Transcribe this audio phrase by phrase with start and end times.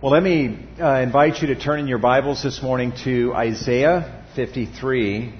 [0.00, 4.24] Well, let me uh, invite you to turn in your Bibles this morning to Isaiah
[4.36, 5.34] 53.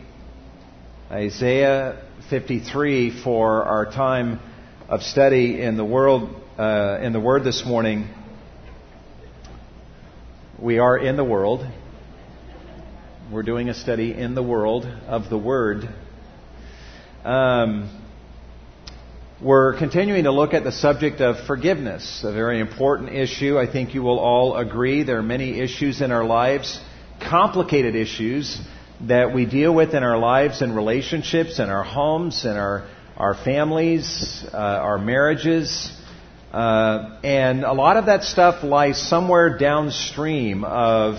[1.13, 4.41] Isaiah 53 for our time
[4.89, 8.09] of study in the world uh, in the Word this morning.
[10.59, 11.65] We are in the world.
[13.31, 15.89] We're doing a study in the world of the Word.
[17.25, 18.08] Um,
[19.41, 23.57] we're continuing to look at the subject of forgiveness, a very important issue.
[23.57, 26.81] I think you will all agree there are many issues in our lives,
[27.21, 28.61] complicated issues
[29.03, 33.37] that we deal with in our lives and relationships, in our homes, in our, our
[33.37, 35.93] families, uh, our marriages.
[36.53, 41.15] Uh, and a lot of that stuff lies somewhere downstream of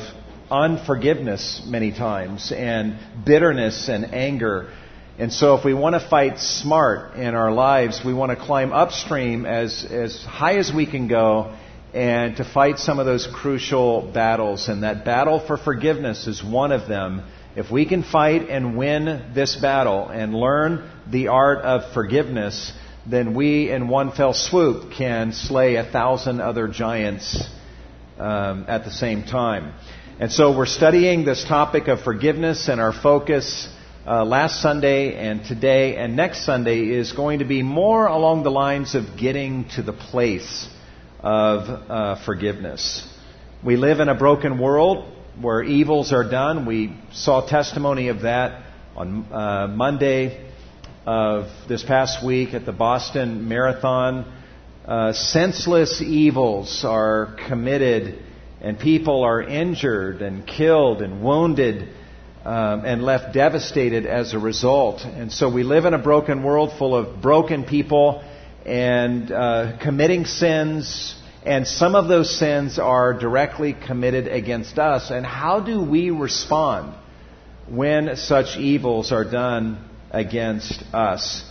[0.51, 4.73] unforgiveness many times, and bitterness and anger
[5.19, 8.71] and so if we want to fight smart in our lives, we want to climb
[8.71, 11.57] upstream as, as high as we can go
[11.93, 14.69] and to fight some of those crucial battles.
[14.69, 17.25] And that battle for forgiveness is one of them.
[17.57, 22.71] If we can fight and win this battle and learn the art of forgiveness,
[23.05, 27.45] then we in one fell swoop can slay a thousand other giants
[28.17, 29.73] um, at the same time.
[30.17, 33.67] And so we're studying this topic of forgiveness and our focus
[34.09, 38.49] uh, last Sunday and today and next Sunday is going to be more along the
[38.49, 40.67] lines of getting to the place
[41.19, 43.07] of uh, forgiveness.
[43.63, 46.65] We live in a broken world where evils are done.
[46.65, 48.63] We saw testimony of that
[48.95, 50.43] on uh, Monday
[51.05, 54.25] of this past week at the Boston Marathon.
[54.87, 58.23] Uh, senseless evils are committed
[58.59, 61.93] and people are injured and killed and wounded
[62.49, 65.01] um, and left devastated as a result.
[65.01, 68.23] And so we live in a broken world full of broken people
[68.65, 71.15] and uh, committing sins,
[71.45, 75.11] and some of those sins are directly committed against us.
[75.11, 76.95] And how do we respond
[77.67, 81.45] when such evils are done against us?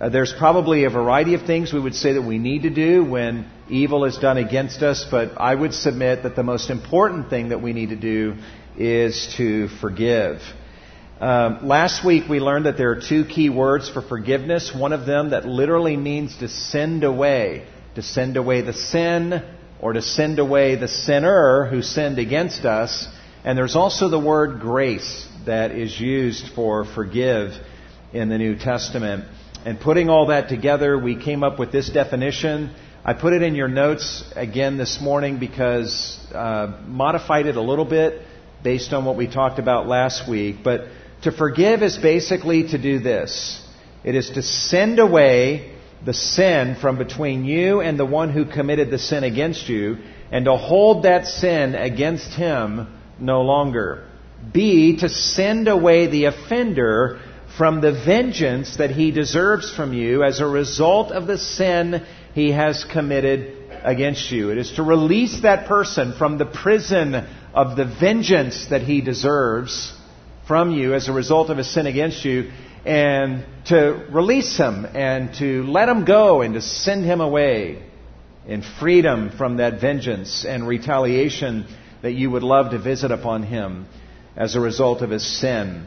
[0.00, 3.04] Uh, there's probably a variety of things we would say that we need to do
[3.04, 7.48] when evil is done against us, but I would submit that the most important thing
[7.48, 8.36] that we need to do
[8.78, 10.40] is to forgive.
[11.20, 14.74] Um, last week we learned that there are two key words for forgiveness.
[14.74, 19.42] One of them that literally means to send away, to send away the sin,
[19.80, 23.08] or to send away the sinner who sinned against us.
[23.44, 27.52] And there's also the word grace that is used for forgive
[28.12, 29.24] in the New Testament.
[29.64, 32.74] And putting all that together, we came up with this definition.
[33.04, 37.84] I put it in your notes again this morning because uh, modified it a little
[37.84, 38.22] bit
[38.66, 40.56] based on what we talked about last week.
[40.64, 40.88] But
[41.22, 43.62] to forgive is basically to do this
[44.02, 45.72] it is to send away
[46.04, 49.98] the sin from between you and the one who committed the sin against you,
[50.32, 52.88] and to hold that sin against him
[53.20, 54.08] no longer.
[54.52, 57.20] B, to send away the offender
[57.56, 62.50] from the vengeance that he deserves from you as a result of the sin he
[62.52, 64.50] has committed against you.
[64.50, 67.26] It is to release that person from the prison
[67.56, 69.94] of the vengeance that he deserves
[70.46, 72.52] from you as a result of his sin against you
[72.84, 77.82] and to release him and to let him go and to send him away
[78.46, 81.66] in freedom from that vengeance and retaliation
[82.02, 83.86] that you would love to visit upon him
[84.36, 85.86] as a result of his sin.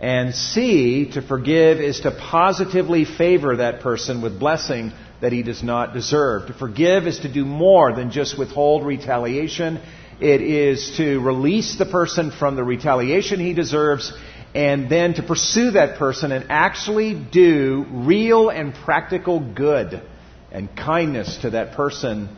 [0.00, 5.64] And C, to forgive is to positively favor that person with blessing that he does
[5.64, 6.46] not deserve.
[6.46, 9.80] To forgive is to do more than just withhold retaliation
[10.20, 14.12] it is to release the person from the retaliation he deserves
[14.54, 20.02] and then to pursue that person and actually do real and practical good
[20.50, 22.28] and kindness to that person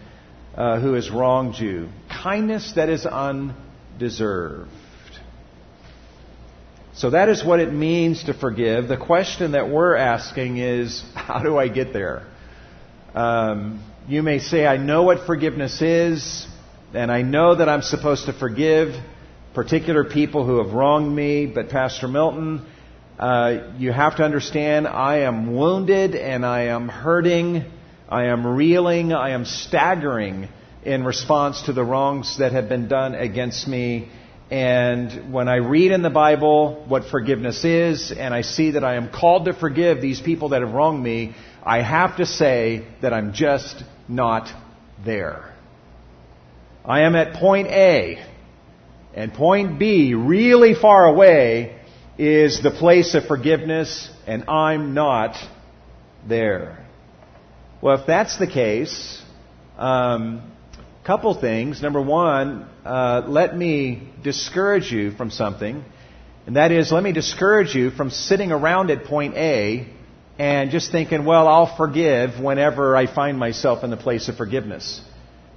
[0.55, 1.89] uh, who has wronged you.
[2.11, 4.71] Kindness that is undeserved.
[6.93, 8.89] So that is what it means to forgive.
[8.89, 12.27] The question that we're asking is, how do I get there?
[13.15, 16.47] Um, you may say, I know what forgiveness is
[16.93, 18.95] and I know that I'm supposed to forgive
[19.55, 22.67] particular people who have wronged me, but Pastor Milton,
[23.19, 27.65] uh, you have to understand I am wounded and I am hurting,
[28.09, 30.49] I am reeling, I am staggering
[30.85, 34.09] in response to the wrongs that have been done against me.
[34.51, 38.97] And when I read in the Bible what forgiveness is, and I see that I
[38.97, 43.13] am called to forgive these people that have wronged me, I have to say that
[43.13, 44.49] I'm just not
[45.05, 45.50] there.
[46.85, 48.25] I am at point A,
[49.15, 51.79] and point B, really far away,
[52.17, 55.37] is the place of forgiveness, and I'm not
[56.27, 56.87] there.
[57.83, 59.23] Well, if that's the case,
[59.79, 60.51] um,
[61.05, 61.83] couple things.
[61.83, 65.85] Number one, uh, let me discourage you from something.
[66.47, 69.87] And that is, let me discourage you from sitting around at point A
[70.39, 75.03] and just thinking, well, I'll forgive whenever I find myself in the place of forgiveness.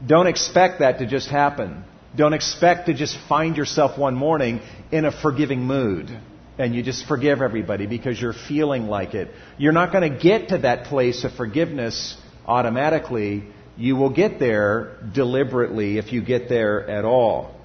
[0.05, 1.83] Don't expect that to just happen.
[2.15, 4.61] Don't expect to just find yourself one morning
[4.91, 6.09] in a forgiving mood
[6.57, 9.29] and you just forgive everybody because you're feeling like it.
[9.57, 12.15] You're not going to get to that place of forgiveness
[12.45, 13.45] automatically.
[13.75, 17.55] You will get there deliberately if you get there at all.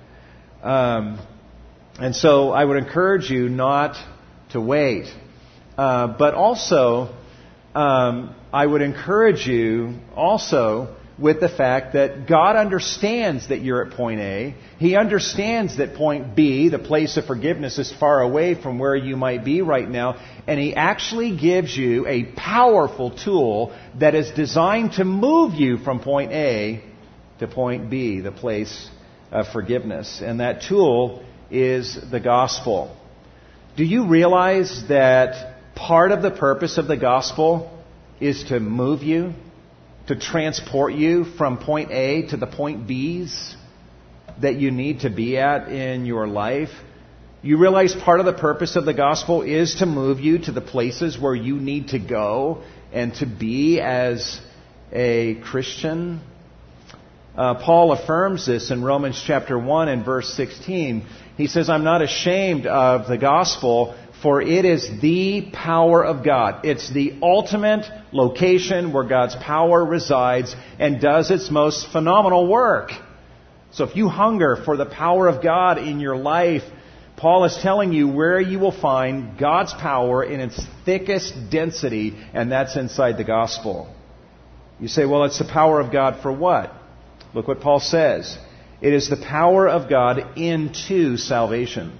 [0.62, 1.20] Um,
[1.98, 3.96] and so I would encourage you not
[4.52, 5.06] to wait.
[5.76, 7.14] Uh, but also,
[7.74, 13.92] um, I would encourage you also with the fact that God understands that you're at
[13.94, 14.54] point A.
[14.78, 19.16] He understands that point B, the place of forgiveness, is far away from where you
[19.16, 20.20] might be right now.
[20.46, 26.00] And He actually gives you a powerful tool that is designed to move you from
[26.00, 26.84] point A
[27.40, 28.88] to point B, the place
[29.32, 30.20] of forgiveness.
[30.24, 32.96] And that tool is the gospel.
[33.76, 37.82] Do you realize that part of the purpose of the gospel
[38.20, 39.34] is to move you?
[40.08, 43.56] To transport you from point A to the point B's
[44.40, 46.70] that you need to be at in your life.
[47.42, 50.60] You realize part of the purpose of the gospel is to move you to the
[50.60, 52.62] places where you need to go
[52.92, 54.40] and to be as
[54.92, 56.20] a Christian.
[57.36, 61.06] Uh, Paul affirms this in Romans chapter 1 and verse 16.
[61.36, 66.64] He says, I'm not ashamed of the gospel, for it is the power of God.
[66.64, 72.90] It's the ultimate location where God's power resides and does its most phenomenal work.
[73.70, 76.62] So if you hunger for the power of God in your life,
[77.16, 82.50] Paul is telling you where you will find God's power in its thickest density, and
[82.50, 83.92] that's inside the gospel.
[84.80, 86.72] You say, well, it's the power of God for what?
[87.34, 88.38] Look what Paul says.
[88.80, 91.98] It is the power of God into salvation.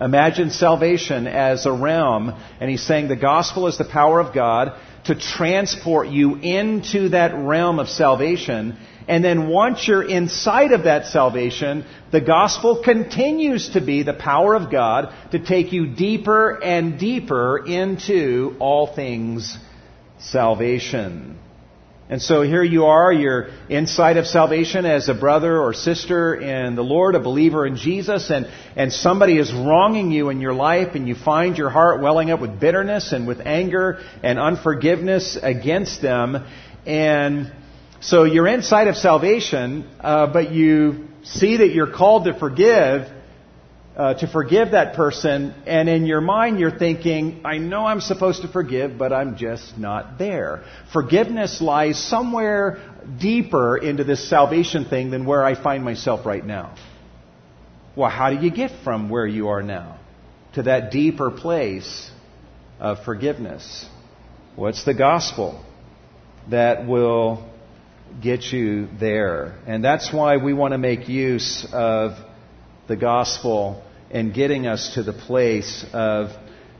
[0.00, 4.72] Imagine salvation as a realm, and he's saying the gospel is the power of God
[5.04, 8.78] to transport you into that realm of salvation.
[9.08, 14.54] And then once you're inside of that salvation, the gospel continues to be the power
[14.54, 19.58] of God to take you deeper and deeper into all things
[20.18, 21.38] salvation.
[22.10, 26.74] And so here you are, you're inside of salvation as a brother or sister in
[26.74, 30.96] the Lord, a believer in Jesus, and, and somebody is wronging you in your life,
[30.96, 36.02] and you find your heart welling up with bitterness and with anger and unforgiveness against
[36.02, 36.44] them.
[36.84, 37.52] And
[38.00, 43.08] so you're inside of salvation, uh, but you see that you're called to forgive,
[43.96, 48.42] uh, to forgive that person, and in your mind you're thinking, I know I'm supposed
[48.42, 50.64] to forgive, but I'm just not there.
[50.92, 52.78] Forgiveness lies somewhere
[53.20, 56.76] deeper into this salvation thing than where I find myself right now.
[57.96, 59.98] Well, how do you get from where you are now
[60.54, 62.10] to that deeper place
[62.78, 63.86] of forgiveness?
[64.54, 65.64] What's the gospel
[66.48, 67.50] that will
[68.22, 69.58] get you there?
[69.66, 72.12] And that's why we want to make use of
[72.90, 76.30] the gospel and getting us to the place of,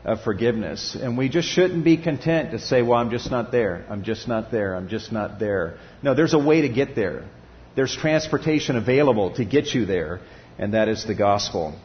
[0.03, 0.97] of forgiveness.
[1.01, 3.85] And we just shouldn't be content to say, well, I'm just not there.
[3.89, 4.75] I'm just not there.
[4.75, 5.77] I'm just not there.
[6.03, 7.29] No, there's a way to get there.
[7.77, 10.19] There's transportation available to get you there,
[10.59, 11.79] and that is the gospel.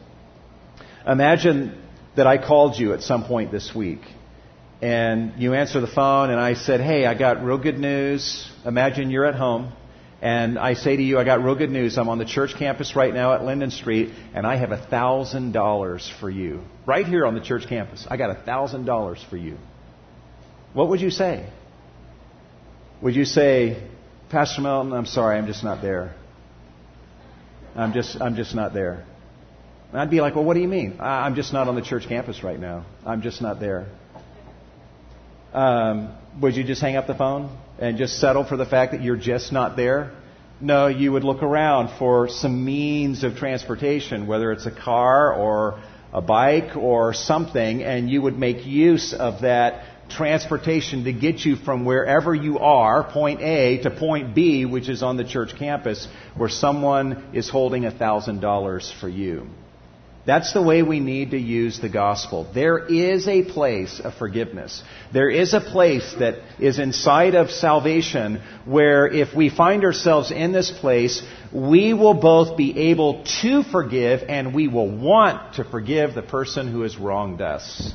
[1.07, 1.81] Imagine
[2.17, 4.01] that I called you at some point this week
[4.81, 8.51] and you answer the phone and I said, Hey, I got real good news.
[8.65, 9.71] Imagine you're at home
[10.21, 11.97] and I say to you, I got real good news.
[11.97, 15.51] I'm on the church campus right now at Linden Street, and I have a thousand
[15.51, 16.61] dollars for you.
[16.87, 18.07] Right here on the church campus.
[18.09, 19.57] I got a thousand dollars for you.
[20.73, 21.47] What would you say?
[23.01, 23.87] Would you say,
[24.29, 26.15] Pastor Melton, I'm sorry, I'm just not there.
[27.75, 29.05] I'm just, I'm just not there.
[29.91, 30.97] And I'd be like, well, what do you mean?
[30.99, 32.85] I'm just not on the church campus right now.
[33.05, 33.87] I'm just not there.
[35.53, 39.01] Um, would you just hang up the phone and just settle for the fact that
[39.01, 40.11] you're just not there?
[40.59, 45.79] No, you would look around for some means of transportation, whether it's a car or
[46.11, 51.57] a bike or something, and you would make use of that transportation to get you
[51.57, 56.07] from wherever you are, point A, to point B, which is on the church campus,
[56.35, 59.47] where someone is holding a $1,000 for you.
[60.27, 62.51] That's the way we need to use the gospel.
[62.53, 64.83] There is a place of forgiveness.
[65.13, 70.51] There is a place that is inside of salvation where if we find ourselves in
[70.51, 76.13] this place, we will both be able to forgive and we will want to forgive
[76.13, 77.93] the person who has wronged us.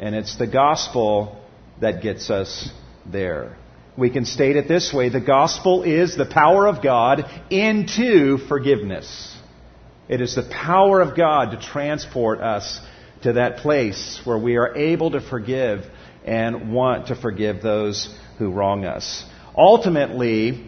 [0.00, 1.40] And it's the gospel
[1.80, 2.70] that gets us
[3.06, 3.56] there.
[3.96, 9.37] we can state it this way the gospel is the power of God into forgiveness.
[10.08, 12.80] It is the power of God to transport us
[13.24, 15.84] to that place where we are able to forgive
[16.24, 19.22] and want to forgive those who wrong us.
[19.54, 20.64] Ultimately,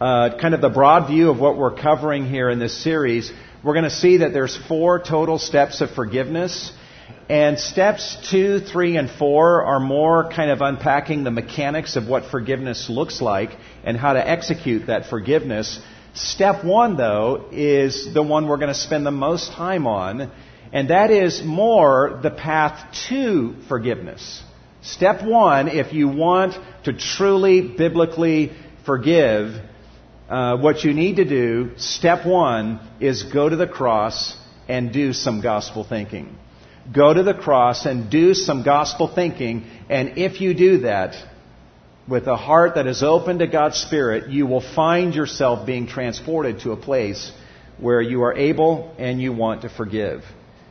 [0.00, 3.30] uh, kind of the broad view of what we're covering here in this series,
[3.62, 6.72] we're going to see that there's four total steps of forgiveness.
[7.28, 12.30] And steps two, three, and four are more kind of unpacking the mechanics of what
[12.30, 13.50] forgiveness looks like
[13.84, 15.78] and how to execute that forgiveness.
[16.18, 20.32] Step one, though, is the one we're going to spend the most time on,
[20.72, 24.42] and that is more the path to forgiveness.
[24.82, 28.50] Step one, if you want to truly biblically
[28.84, 29.62] forgive,
[30.28, 35.12] uh, what you need to do, step one, is go to the cross and do
[35.12, 36.36] some gospel thinking.
[36.92, 41.14] Go to the cross and do some gospel thinking, and if you do that,
[42.08, 46.60] with a heart that is open to God's Spirit, you will find yourself being transported
[46.60, 47.30] to a place
[47.78, 50.24] where you are able and you want to forgive.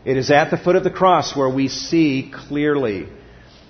[0.04, 3.08] It is at the foot of the cross where we see clearly.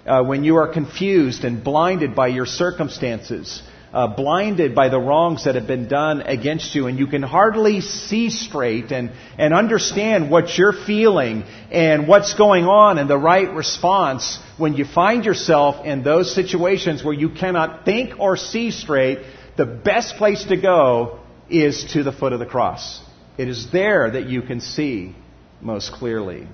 [0.06, 3.62] Uh, when you are confused and blinded by your circumstances,
[3.98, 7.82] uh, blinded by the wrongs that have been done against you, and you can hardly
[7.82, 13.52] see straight and, and understand what you're feeling and what's going on and the right
[13.56, 19.18] response when you find yourself in those situations where you cannot think or see straight,
[19.58, 23.02] the best place to go is to the foot of the cross.
[23.36, 25.16] It is there that you can see
[25.60, 26.48] most clearly.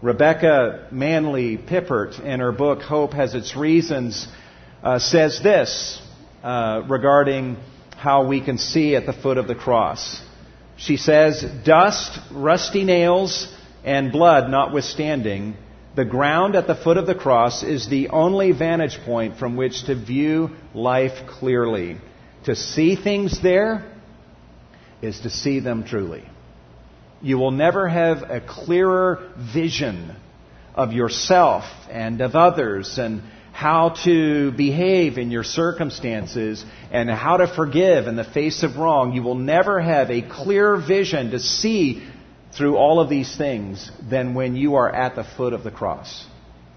[0.00, 4.26] Rebecca Manley Pippert, in her book Hope Has Its Reasons,
[4.82, 6.00] uh, says this
[6.46, 7.56] uh, regarding
[7.96, 10.22] how we can see at the foot of the cross.
[10.76, 15.56] She says, Dust, rusty nails, and blood notwithstanding,
[15.96, 19.86] the ground at the foot of the cross is the only vantage point from which
[19.86, 21.96] to view life clearly.
[22.44, 23.84] To see things there
[25.02, 26.22] is to see them truly.
[27.22, 30.14] You will never have a clearer vision
[30.76, 33.22] of yourself and of others and
[33.56, 39.14] how to behave in your circumstances and how to forgive in the face of wrong.
[39.14, 42.06] You will never have a clear vision to see
[42.52, 46.26] through all of these things than when you are at the foot of the cross.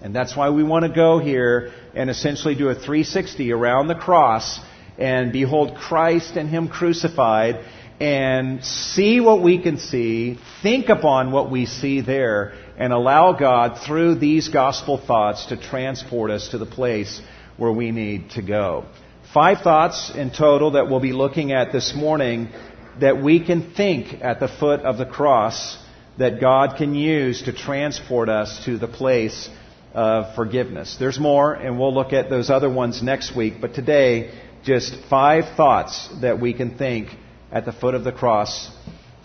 [0.00, 3.94] And that's why we want to go here and essentially do a 360 around the
[3.94, 4.58] cross
[4.96, 7.62] and behold Christ and Him crucified
[8.00, 13.78] and see what we can see, think upon what we see there, and allow God
[13.86, 17.20] through these gospel thoughts to transport us to the place
[17.58, 18.86] where we need to go.
[19.34, 22.48] Five thoughts in total that we'll be looking at this morning
[22.98, 25.76] that we can think at the foot of the cross
[26.16, 29.50] that God can use to transport us to the place
[29.92, 30.96] of forgiveness.
[30.98, 34.30] There's more, and we'll look at those other ones next week, but today,
[34.64, 37.10] just five thoughts that we can think
[37.52, 38.70] at the foot of the cross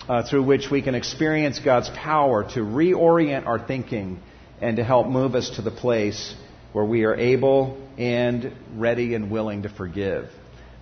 [0.08, 4.20] uh, through which we can experience God's power to reorient our thinking
[4.62, 6.36] and to help move us to the place
[6.74, 10.30] where we are able and ready and willing to forgive.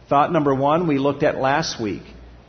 [0.10, 2.04] Thought number one we looked at last week.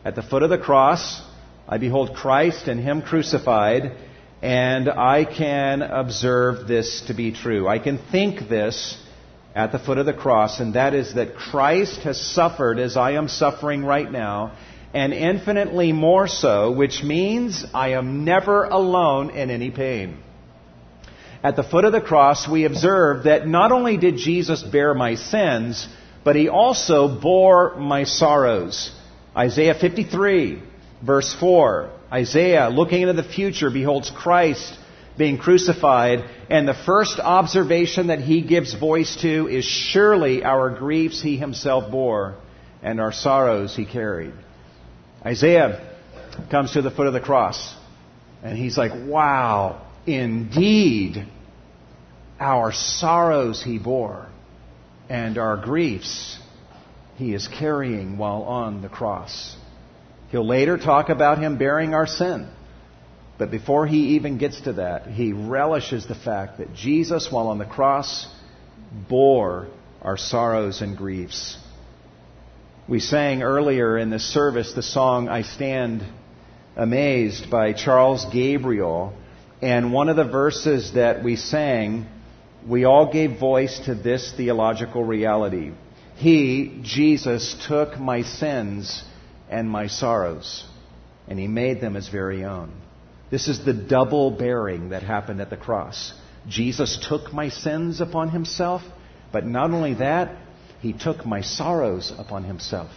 [0.04, 1.22] At the foot of the cross,
[1.68, 3.92] I behold Christ and Him crucified,
[4.42, 7.66] and I can observe this to be true.
[7.66, 8.98] I can think this
[9.54, 13.12] at the foot of the cross, and that is that Christ has suffered as I
[13.12, 14.56] am suffering right now,
[14.94, 20.18] and infinitely more so, which means I am never alone in any pain.
[21.42, 25.16] At the foot of the cross, we observe that not only did Jesus bear my
[25.16, 25.86] sins,
[26.22, 28.92] but he also bore my sorrows.
[29.36, 30.62] Isaiah 53,
[31.04, 31.90] verse 4.
[32.12, 34.78] Isaiah, looking into the future, beholds Christ
[35.18, 41.20] being crucified, and the first observation that he gives voice to is surely our griefs
[41.20, 42.36] he himself bore
[42.82, 44.34] and our sorrows he carried.
[45.24, 45.96] Isaiah
[46.50, 47.74] comes to the foot of the cross
[48.42, 51.26] and he's like, wow, indeed,
[52.38, 54.28] our sorrows he bore
[55.08, 56.38] and our griefs
[57.16, 59.56] he is carrying while on the cross.
[60.30, 62.48] He'll later talk about him bearing our sin.
[63.38, 67.58] But before he even gets to that, he relishes the fact that Jesus, while on
[67.58, 68.28] the cross,
[69.08, 69.68] bore
[70.02, 71.56] our sorrows and griefs.
[72.86, 76.04] We sang earlier in this service the song I Stand
[76.76, 79.14] Amazed by Charles Gabriel.
[79.62, 82.04] And one of the verses that we sang,
[82.68, 85.72] we all gave voice to this theological reality.
[86.16, 89.02] He, Jesus, took my sins
[89.48, 90.66] and my sorrows,
[91.26, 92.70] and he made them his very own.
[93.30, 96.12] This is the double bearing that happened at the cross.
[96.46, 98.82] Jesus took my sins upon himself,
[99.32, 100.36] but not only that,
[100.84, 102.90] He took my sorrows upon himself.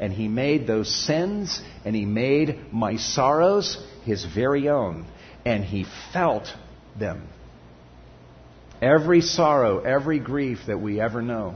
[0.00, 5.06] And he made those sins and he made my sorrows his very own.
[5.44, 6.52] And he felt
[6.98, 7.28] them.
[8.80, 11.54] Every sorrow, every grief that we ever know,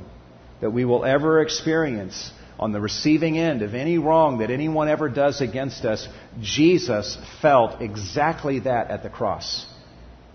[0.61, 2.31] that we will ever experience
[2.61, 6.07] on the receiving end of any wrong that anyone ever does against us,
[6.41, 9.67] Jesus felt exactly that at the cross.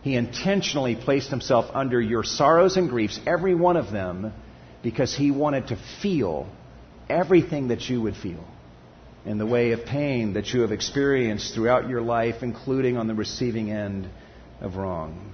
[0.02, 4.34] He intentionally placed himself under your sorrows and griefs, every one of them,
[4.84, 6.48] because he wanted to feel
[7.10, 8.44] everything that you would feel
[9.26, 13.14] in the way of pain that you have experienced throughout your life, including on the
[13.14, 14.10] receiving end
[14.60, 15.34] of wrong.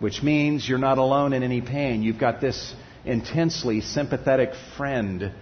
[0.00, 2.02] Which means you're not alone in any pain.
[2.02, 5.32] You've got this intensely sympathetic friend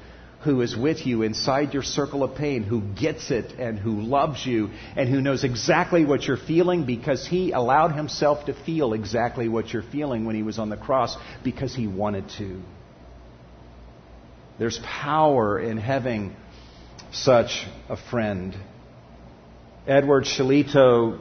[0.43, 4.45] who is with you inside your circle of pain, who gets it and who loves
[4.45, 9.49] you and who knows exactly what you're feeling because he allowed himself to feel exactly
[9.49, 12.61] what you're feeling when he was on the cross because he wanted to.
[14.59, 16.35] There's power in having
[17.11, 18.57] such a friend.
[19.87, 21.19] Edward Shillito,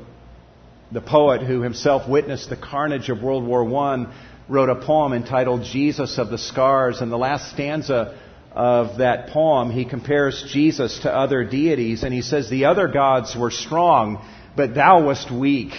[0.91, 4.05] the poet who himself witnessed the carnage of World War I,
[4.47, 7.01] wrote a poem entitled Jesus of the Scars.
[7.01, 8.19] And the last stanza
[8.51, 13.35] of that poem, he compares Jesus to other deities, and he says, The other gods
[13.35, 14.23] were strong,
[14.55, 15.73] but thou wast weak.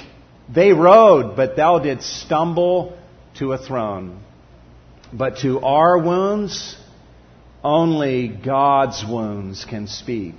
[0.52, 2.98] They rode, but thou didst stumble
[3.38, 4.22] to a throne.
[5.12, 6.76] But to our wounds,
[7.64, 10.34] only God's wounds can speak.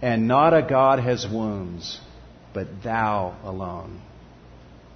[0.00, 2.00] And not a God has wounds,
[2.54, 4.00] but thou alone.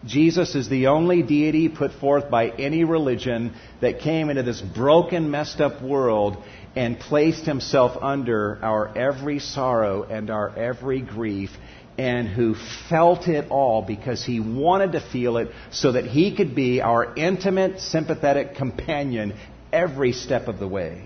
[0.04, 5.30] Jesus is the only deity put forth by any religion that came into this broken,
[5.30, 6.42] messed up world
[6.74, 11.50] and placed himself under our every sorrow and our every grief
[11.98, 12.56] and who
[12.88, 17.14] felt it all because he wanted to feel it so that he could be our
[17.14, 19.34] intimate, sympathetic companion
[19.72, 21.04] every step of the way.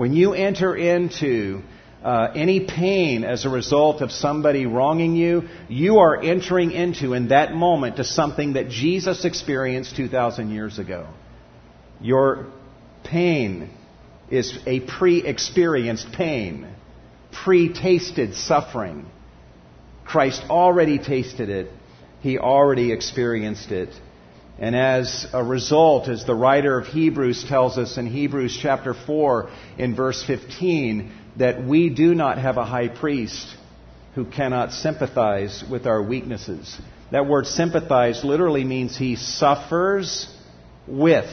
[0.00, 1.60] When you enter into
[2.02, 7.28] uh, any pain as a result of somebody wronging you, you are entering into in
[7.28, 11.06] that moment to something that Jesus experienced 2,000 years ago.
[12.00, 12.46] Your
[13.04, 13.68] pain
[14.30, 16.66] is a pre experienced pain,
[17.44, 19.04] pre tasted suffering.
[20.06, 21.70] Christ already tasted it,
[22.22, 23.90] He already experienced it.
[24.60, 29.50] And as a result, as the writer of Hebrews tells us in Hebrews chapter 4
[29.78, 33.56] in verse 15, that we do not have a high priest
[34.14, 36.78] who cannot sympathize with our weaknesses.
[37.10, 40.28] That word sympathize literally means he suffers
[40.86, 41.30] with.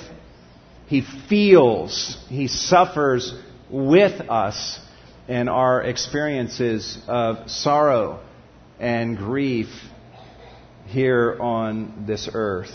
[0.87, 3.33] He feels, he suffers
[3.69, 4.79] with us
[5.27, 8.21] in our experiences of sorrow
[8.79, 9.67] and grief
[10.85, 12.71] here on this earth.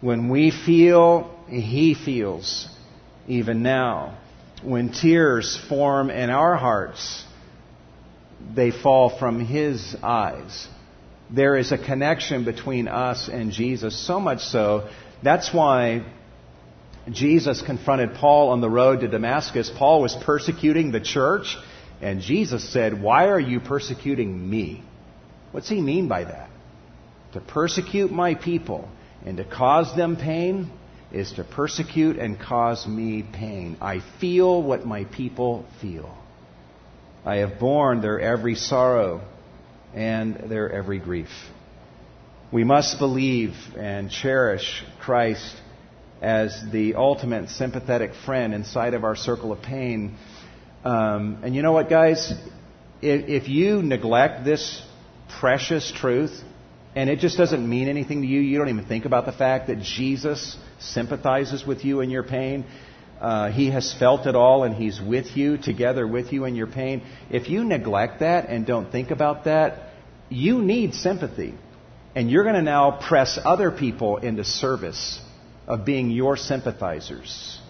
[0.00, 2.68] When we feel, he feels,
[3.26, 4.18] even now
[4.62, 7.24] when tears form in our hearts,
[8.54, 10.68] they fall from His eyes.
[11.30, 14.88] There is a connection between us and Jesus, so much so,
[15.22, 16.04] that's why
[17.10, 19.70] Jesus confronted Paul on the road to Damascus.
[19.74, 21.56] Paul was persecuting the church,
[22.00, 24.82] and Jesus said, Why are you persecuting me?
[25.52, 26.50] What's he mean by that?
[27.32, 28.88] To persecute my people
[29.24, 30.70] and to cause them pain?
[31.12, 33.76] is to persecute and cause me pain.
[33.80, 36.16] I feel what my people feel.
[37.24, 39.20] I have borne their every sorrow
[39.92, 41.30] and their every grief.
[42.52, 45.56] We must believe and cherish Christ
[46.22, 50.16] as the ultimate sympathetic friend inside of our circle of pain.
[50.84, 52.32] Um, and you know what, guys?
[53.02, 54.82] If, if you neglect this
[55.40, 56.42] precious truth,
[56.94, 59.68] and it just doesn't mean anything to you, you don't even think about the fact
[59.68, 62.64] that Jesus sympathizes with you in your pain.
[63.20, 66.66] Uh, he has felt it all and He's with you, together with you in your
[66.66, 67.02] pain.
[67.30, 69.90] If you neglect that and don't think about that,
[70.30, 71.54] you need sympathy.
[72.14, 75.20] And you're going to now press other people into service
[75.68, 77.60] of being your sympathizers.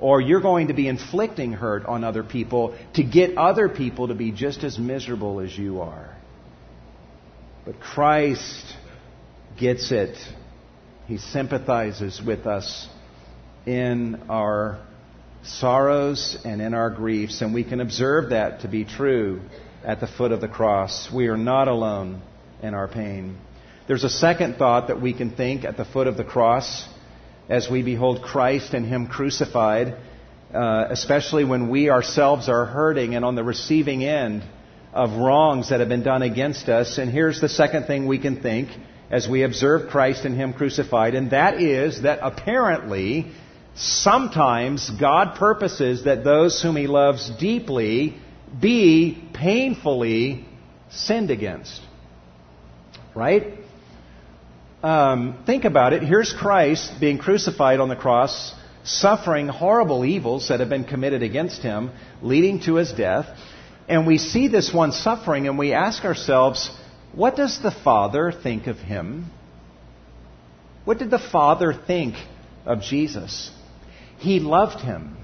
[0.00, 4.14] Or you're going to be inflicting hurt on other people to get other people to
[4.14, 6.17] be just as miserable as you are.
[7.68, 8.64] But Christ
[9.60, 10.16] gets it
[11.06, 12.88] he sympathizes with us
[13.66, 14.80] in our
[15.42, 19.42] sorrows and in our griefs, and we can observe that to be true
[19.84, 21.12] at the foot of the cross.
[21.12, 22.22] We are not alone
[22.62, 23.36] in our pain.
[23.86, 26.88] There's a second thought that we can think at the foot of the cross
[27.50, 29.94] as we behold Christ and Him crucified,
[30.54, 34.42] uh, especially when we ourselves are hurting and on the receiving end
[34.98, 36.98] of wrongs that have been done against us.
[36.98, 38.70] And here's the second thing we can think
[39.12, 43.30] as we observe Christ and Him crucified, and that is that apparently
[43.76, 48.16] sometimes God purposes that those whom He loves deeply
[48.60, 50.44] be painfully
[50.90, 51.80] sinned against.
[53.14, 53.54] Right?
[54.82, 56.02] Um, think about it.
[56.02, 61.62] Here's Christ being crucified on the cross, suffering horrible evils that have been committed against
[61.62, 63.26] him, leading to his death.
[63.88, 66.70] And we see this one suffering and we ask ourselves,
[67.14, 69.26] what does the Father think of him?
[70.84, 72.14] What did the Father think
[72.66, 73.50] of Jesus?
[74.18, 75.16] He loved him.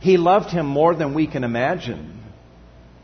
[0.00, 2.18] He loved him more than we can imagine.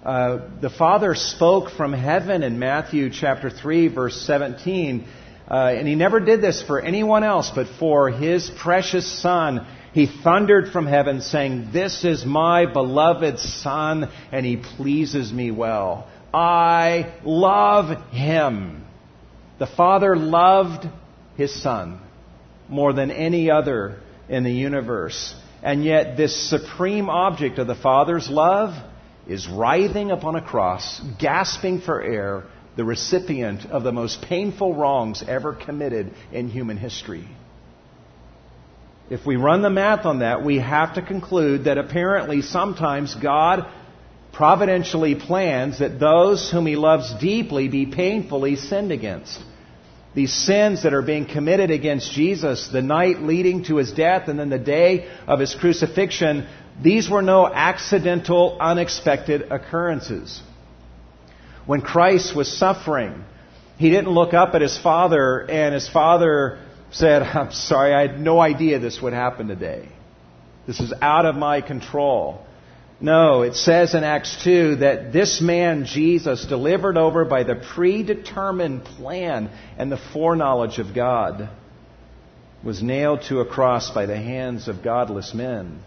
[0.02, 5.06] Uh, the Father spoke from heaven in Matthew chapter 3, verse 17,
[5.50, 9.66] uh, and he never did this for anyone else but for his precious Son.
[9.96, 16.06] He thundered from heaven, saying, This is my beloved Son, and he pleases me well.
[16.34, 18.84] I love him.
[19.58, 20.86] The Father loved
[21.38, 21.98] his Son
[22.68, 25.34] more than any other in the universe.
[25.62, 28.74] And yet, this supreme object of the Father's love
[29.26, 32.44] is writhing upon a cross, gasping for air,
[32.76, 37.26] the recipient of the most painful wrongs ever committed in human history.
[39.08, 43.66] If we run the math on that, we have to conclude that apparently sometimes God
[44.32, 49.40] providentially plans that those whom He loves deeply be painfully sinned against
[50.16, 54.38] these sins that are being committed against Jesus, the night leading to his death and
[54.38, 56.48] then the day of his crucifixion,
[56.82, 60.40] these were no accidental, unexpected occurrences.
[61.66, 63.26] When Christ was suffering,
[63.76, 66.60] he didn't look up at his father and his father
[66.96, 69.88] said, I'm sorry, I had no idea this would happen today.
[70.66, 72.44] This is out of my control.
[72.98, 78.84] No, it says in Acts 2 that this man, Jesus, delivered over by the predetermined
[78.84, 81.50] plan and the foreknowledge of God,
[82.64, 85.78] was nailed to a cross by the hands of godless men.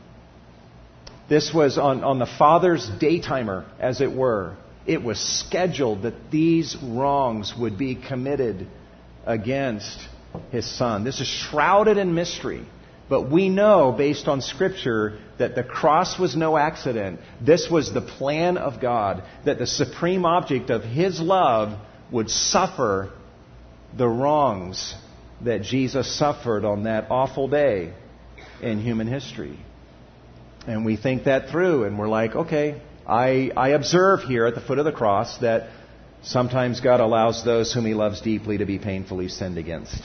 [1.27, 4.55] This was on, on the Father's daytimer, as it were.
[4.85, 8.67] It was scheduled that these wrongs would be committed
[9.25, 9.99] against
[10.51, 11.03] his Son.
[11.03, 12.65] This is shrouded in mystery.
[13.09, 17.19] But we know, based on Scripture, that the cross was no accident.
[17.41, 21.79] This was the plan of God, that the supreme object of His love
[22.11, 23.11] would suffer
[23.97, 24.93] the wrongs
[25.41, 27.93] that Jesus suffered on that awful day
[28.61, 29.57] in human history.
[30.67, 34.61] And we think that through, and we're like, okay, I, I observe here at the
[34.61, 35.69] foot of the cross that
[36.21, 39.99] sometimes God allows those whom He loves deeply to be painfully sinned against.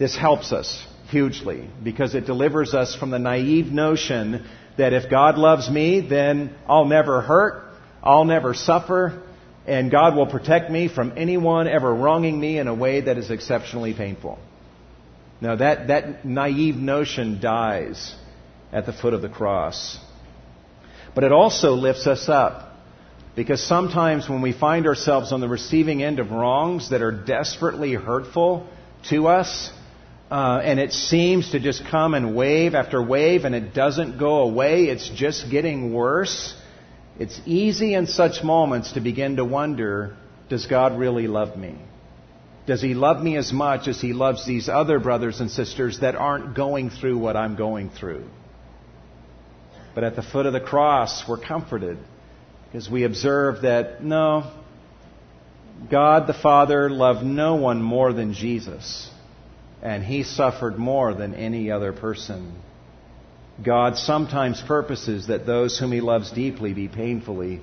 [0.00, 5.36] This helps us hugely because it delivers us from the naive notion that if God
[5.36, 9.22] loves me, then I'll never hurt, I'll never suffer,
[9.66, 13.30] and God will protect me from anyone ever wronging me in a way that is
[13.30, 14.38] exceptionally painful.
[15.42, 18.14] Now that, that naive notion dies
[18.72, 19.98] at the foot of the cross.
[21.14, 22.68] But it also lifts us up.
[23.36, 27.92] Because sometimes when we find ourselves on the receiving end of wrongs that are desperately
[27.92, 28.66] hurtful
[29.10, 29.70] to us,
[30.30, 34.42] uh, and it seems to just come and wave after wave, and it doesn't go
[34.42, 34.84] away.
[34.84, 36.54] It's just getting worse.
[37.18, 40.16] It's easy in such moments to begin to wonder
[40.48, 41.76] does God really love me?
[42.66, 46.14] Does He love me as much as He loves these other brothers and sisters that
[46.14, 48.24] aren't going through what I'm going through?
[49.94, 51.98] But at the foot of the cross, we're comforted
[52.66, 54.52] because we observe that no,
[55.90, 59.10] God the Father loved no one more than Jesus
[59.82, 62.54] and he suffered more than any other person.
[63.62, 67.60] God sometimes purposes that those whom he loves deeply be painfully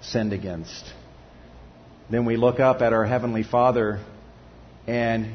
[0.00, 0.92] sinned against.
[2.10, 4.00] Then we look up at our Heavenly Father
[4.86, 5.28] and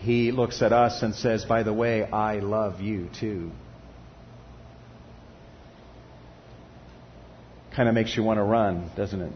[0.00, 3.50] he looks at us and says, By the way, I love you too.
[7.74, 9.32] Kind of makes you want to run, doesn't it?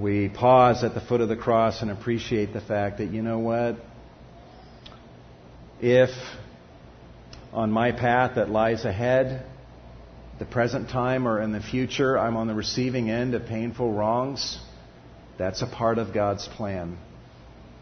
[0.00, 3.40] We pause at the foot of the cross and appreciate the fact that, you know
[3.40, 3.76] what?
[5.80, 6.10] If
[7.52, 9.44] on my path that lies ahead,
[10.38, 14.58] the present time or in the future, I'm on the receiving end of painful wrongs,
[15.38, 16.96] that's a part of God's plan.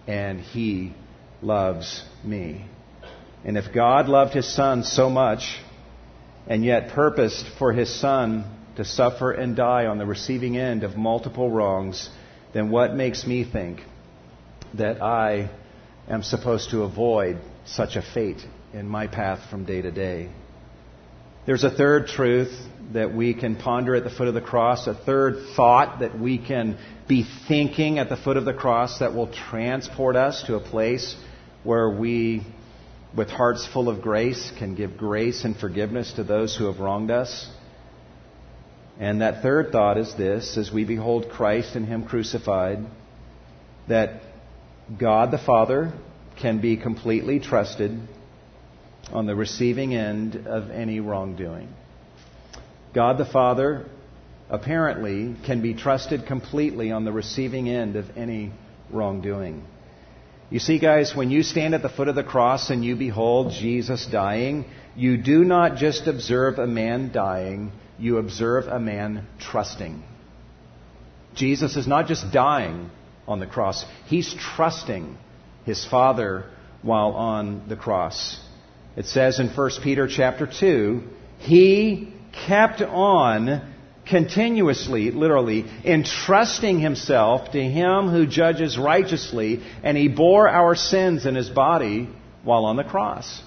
[0.08, 0.94] And He
[1.42, 2.64] loves me.
[3.44, 5.60] And if God loved His Son so much,
[6.48, 8.44] and yet purposed for His Son
[8.80, 12.08] to suffer and die on the receiving end of multiple wrongs,
[12.54, 13.82] then what makes me think
[14.72, 15.50] that I
[16.08, 18.40] am supposed to avoid such a fate
[18.72, 20.30] in my path from day to day?
[21.44, 22.58] There's a third truth
[22.94, 26.38] that we can ponder at the foot of the cross, a third thought that we
[26.38, 30.60] can be thinking at the foot of the cross that will transport us to a
[30.60, 31.14] place
[31.64, 32.46] where we
[33.14, 37.10] with hearts full of grace, can give grace and forgiveness to those who have wronged
[37.10, 37.50] us.
[39.00, 42.84] And that third thought is this as we behold Christ and Him crucified,
[43.88, 44.20] that
[44.98, 45.94] God the Father
[46.36, 47.98] can be completely trusted
[49.10, 51.68] on the receiving end of any wrongdoing.
[52.94, 53.86] God the Father
[54.50, 58.52] apparently can be trusted completely on the receiving end of any
[58.90, 59.64] wrongdoing.
[60.50, 63.52] You see, guys, when you stand at the foot of the cross and you behold
[63.52, 64.64] Jesus dying,
[64.96, 70.02] you do not just observe a man dying, you observe a man trusting.
[71.36, 72.90] Jesus is not just dying
[73.28, 75.16] on the cross, he's trusting
[75.64, 76.50] his Father
[76.82, 78.40] while on the cross.
[78.96, 81.02] It says in 1 Peter chapter 2,
[81.38, 82.12] he
[82.48, 83.72] kept on
[84.10, 91.34] continuously, literally, entrusting himself to him who judges righteously, and he bore our sins in
[91.34, 92.08] his body
[92.42, 93.42] while on the cross.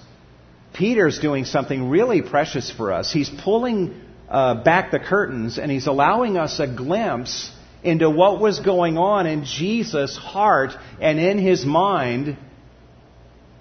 [0.72, 3.12] Peter's doing something really precious for us.
[3.12, 7.52] He's pulling uh, back the curtains and he's allowing us a glimpse
[7.84, 12.36] into what was going on in Jesus' heart and in his mind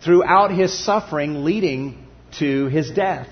[0.04, 2.08] throughout his suffering leading
[2.40, 3.28] to his death.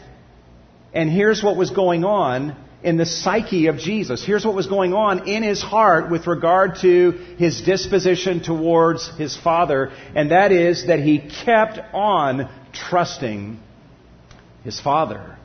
[0.93, 4.25] And here's what was going on in the psyche of Jesus.
[4.25, 9.37] Here's what was going on in his heart with regard to his disposition towards his
[9.37, 13.59] Father, and that is that he kept on trusting
[14.63, 15.37] his Father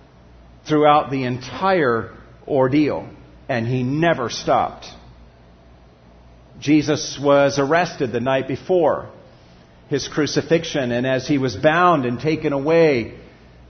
[0.66, 2.14] throughout the entire
[2.46, 3.09] ordeal,
[3.49, 4.87] and he never stopped.
[6.59, 9.11] Jesus was arrested the night before
[9.88, 13.14] his crucifixion, and as he was bound and taken away,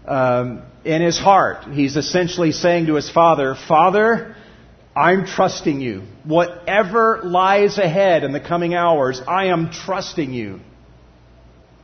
[0.07, 4.37] um, in his heart, he's essentially saying to his father, Father,
[4.95, 6.05] I'm trusting you.
[6.25, 10.61] Whatever lies ahead in the coming hours, I am trusting you.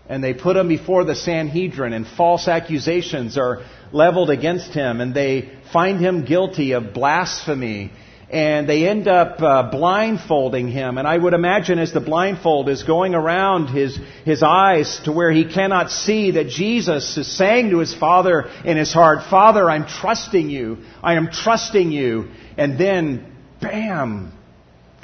[0.09, 5.15] And they put him before the Sanhedrin, and false accusations are leveled against him, and
[5.15, 7.93] they find him guilty of blasphemy
[8.33, 10.97] and they end up uh, blindfolding him.
[10.97, 15.31] And I would imagine as the blindfold is going around his, his eyes to where
[15.31, 19.87] he cannot see that Jesus is saying to his father in his heart, Father, I'm
[19.87, 20.79] trusting you.
[21.03, 22.31] I am trusting you.
[22.57, 24.33] And then, bam,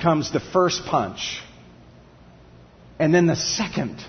[0.01, 1.43] comes the first punch.
[2.99, 4.03] And then the second.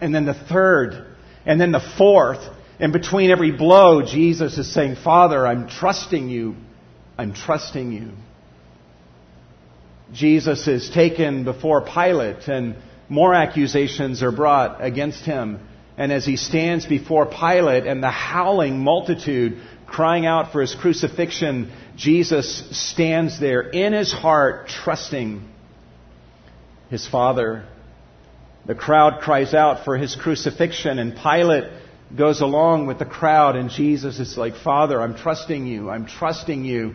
[0.00, 1.16] And then the third.
[1.44, 2.48] And then the fourth.
[2.78, 6.54] And between every blow, Jesus is saying, Father, I'm trusting you.
[7.18, 8.12] I'm trusting you.
[10.12, 12.76] Jesus is taken before Pilate and
[13.08, 15.60] more accusations are brought against him.
[15.96, 21.70] And as he stands before Pilate and the howling multitude crying out for his crucifixion,
[21.96, 25.48] Jesus stands there in his heart trusting
[26.90, 27.64] his Father.
[28.66, 31.64] The crowd cries out for his crucifixion and Pilate
[32.16, 35.88] goes along with the crowd and Jesus is like, Father, I'm trusting you.
[35.88, 36.94] I'm trusting you.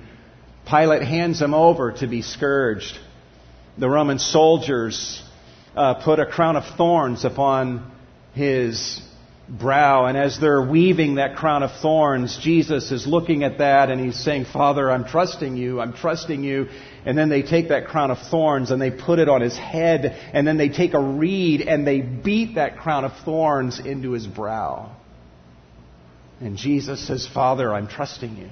[0.68, 3.00] Pilate hands him over to be scourged
[3.78, 5.22] the Roman soldiers
[5.76, 7.92] uh, put a crown of thorns upon
[8.34, 9.02] his
[9.48, 10.06] brow.
[10.06, 14.18] And as they're weaving that crown of thorns, Jesus is looking at that and he's
[14.18, 16.68] saying, Father, I'm trusting you, I'm trusting you.
[17.06, 20.06] And then they take that crown of thorns and they put it on his head.
[20.34, 24.28] And then they take a reed and they beat that crown of thorns into his
[24.28, 24.96] brow.
[26.40, 28.50] And Jesus says, Father, I'm trusting you.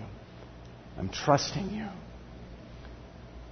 [0.98, 1.88] I'm trusting you.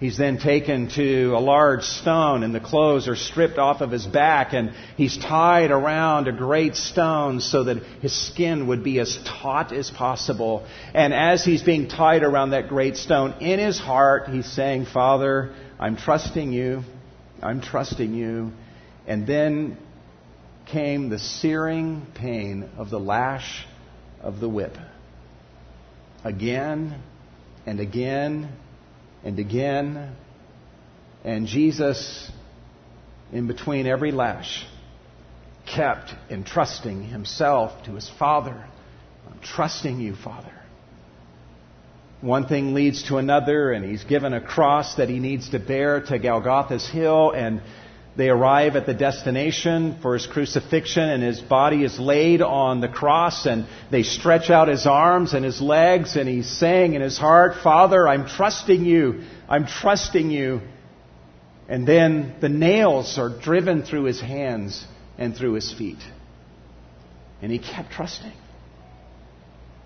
[0.04, 4.06] He's then taken to a large stone, and the clothes are stripped off of his
[4.06, 9.18] back, and he's tied around a great stone so that his skin would be as
[9.24, 10.68] taut as possible.
[10.94, 15.56] And as he's being tied around that great stone, in his heart, he's saying, Father,
[15.80, 16.84] I'm trusting you.
[17.42, 18.52] I'm trusting you.
[19.08, 19.78] And then
[20.66, 23.66] came the searing pain of the lash
[24.20, 24.76] of the whip.
[26.26, 27.02] Again
[27.66, 28.50] and again
[29.24, 30.16] and again.
[31.24, 32.32] And Jesus,
[33.32, 34.66] in between every lash,
[35.66, 38.66] kept entrusting himself to his Father.
[39.30, 40.52] I'm trusting you, Father.
[42.22, 46.02] One thing leads to another, and he's given a cross that he needs to bear
[46.02, 47.62] to Golgotha's hill, and
[48.16, 52.88] they arrive at the destination for his crucifixion, and his body is laid on the
[52.88, 57.18] cross, and they stretch out his arms and his legs, and he's saying in his
[57.18, 59.24] heart, Father, I'm trusting you.
[59.50, 60.62] I'm trusting you.
[61.68, 64.86] And then the nails are driven through his hands
[65.18, 66.00] and through his feet.
[67.42, 68.34] And he kept trusting.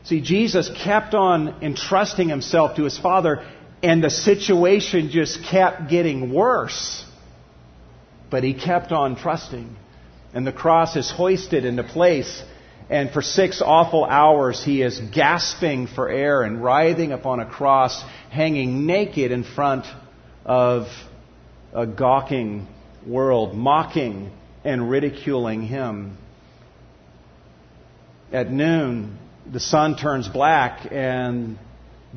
[0.04, 3.46] See, Jesus kept on entrusting himself to his Father,
[3.82, 7.06] and the situation just kept getting worse.
[8.30, 9.76] But he kept on trusting.
[10.34, 12.44] And the cross is hoisted into place.
[12.90, 18.02] And for six awful hours, he is gasping for air and writhing upon a cross,
[18.30, 19.86] hanging naked in front
[20.46, 20.88] of
[21.74, 22.68] a gawking
[23.06, 24.32] world, mocking
[24.64, 26.18] and ridiculing him.
[28.32, 29.18] At noon,
[29.50, 31.58] the sun turns black and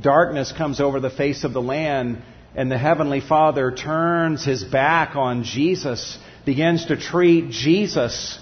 [0.00, 2.22] darkness comes over the face of the land,
[2.54, 8.38] and the Heavenly Father turns his back on Jesus, begins to treat Jesus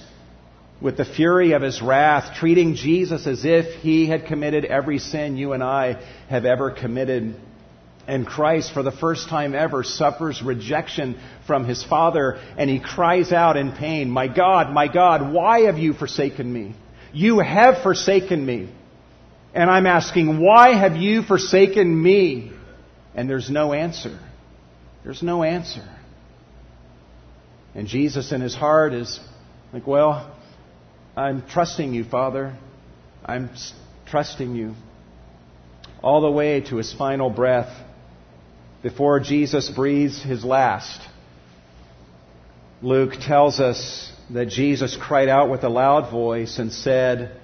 [0.81, 5.37] with the fury of his wrath, treating Jesus as if he had committed every sin
[5.37, 7.35] you and I have ever committed.
[8.07, 13.33] And Christ, for the first time ever, suffers rejection from his Father, and he cries
[13.33, 16.75] out in pain, My God, my God, why have you forsaken me?
[17.13, 18.71] You have forsaken me.
[19.55, 22.53] And I'm asking, why have you forsaken me?
[23.19, 24.17] And there's no answer.
[25.03, 25.83] There's no answer.
[27.75, 29.19] And Jesus in his heart is
[29.73, 30.33] like, well,
[31.17, 32.57] I'm trusting you, Father.
[33.25, 33.51] I'm
[34.07, 34.77] trusting you.
[36.01, 37.77] All the way to his final breath
[38.85, 41.01] before Jesus breathes his last.
[42.83, 47.37] Luke tells us that Jesus cried out with a loud voice and said,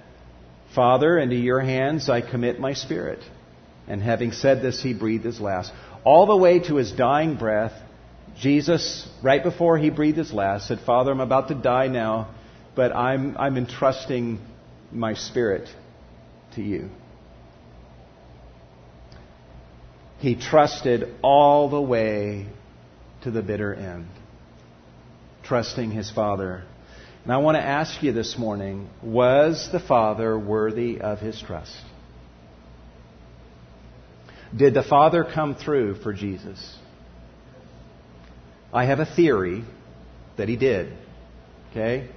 [0.73, 3.25] Father, into your hands I commit my spirit.
[3.87, 5.73] And having said this, he breathed his last.
[6.05, 7.73] All the way to his dying breath,
[8.39, 12.35] Jesus, right before he breathed his last, said, Father, I'm about to die now,
[12.75, 14.41] but I'm, I'm entrusting
[14.91, 15.69] my spirit
[16.55, 16.89] to you.
[20.19, 22.47] He trusted all the way
[23.23, 24.07] to the bitter end,
[25.43, 26.65] trusting his Father
[27.25, 31.81] and I want to ask you this morning was the Father worthy of his trust?
[34.55, 36.77] Did the Father come through for Jesus?
[38.73, 39.65] I have a theory
[40.37, 40.93] that he did.
[41.71, 42.09] Okay?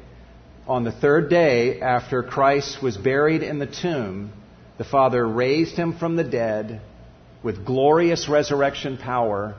[0.67, 4.33] On the third day after Christ was buried in the tomb,
[4.77, 6.81] the Father raised him from the dead
[7.43, 9.55] with glorious resurrection power.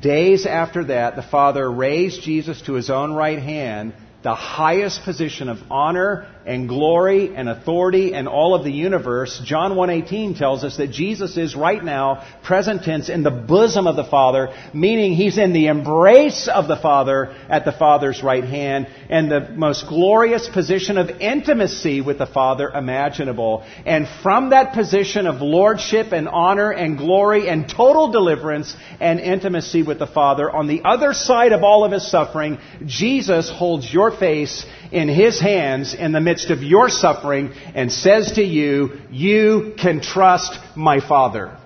[0.00, 5.48] Days after that, the Father raised Jesus to his own right hand the highest position
[5.48, 10.76] of honor and glory and authority and all of the universe, John 1:18 tells us
[10.76, 15.38] that Jesus is right now present tense in the bosom of the Father, meaning he's
[15.38, 20.48] in the embrace of the Father at the Father's right hand and the most glorious
[20.48, 23.64] position of intimacy with the Father imaginable.
[23.86, 29.82] And from that position of lordship and honor and glory and total deliverance and intimacy
[29.82, 34.10] with the Father, on the other side of all of his suffering, Jesus holds your
[34.10, 39.74] face in his hands in the midst of your suffering and says to you, You
[39.78, 41.58] can trust my Father.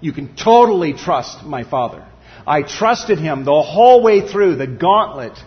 [0.00, 2.06] You can totally trust my Father.
[2.46, 5.38] I trusted him the whole way through the gauntlet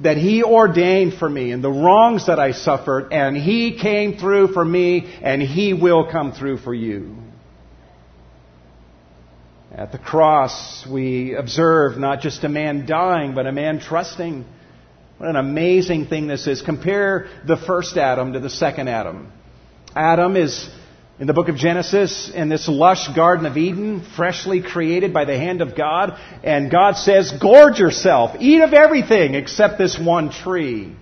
[0.00, 4.48] that he ordained for me and the wrongs that I suffered, and he came through
[4.52, 7.21] for me, and he will come through for you.
[9.74, 14.44] At the cross, we observe not just a man dying, but a man trusting.
[15.16, 16.60] What an amazing thing this is.
[16.60, 19.32] Compare the first Adam to the second Adam.
[19.96, 20.68] Adam is,
[21.18, 25.38] in the book of Genesis, in this lush Garden of Eden, freshly created by the
[25.38, 30.94] hand of God, and God says, Gorge yourself, eat of everything except this one tree.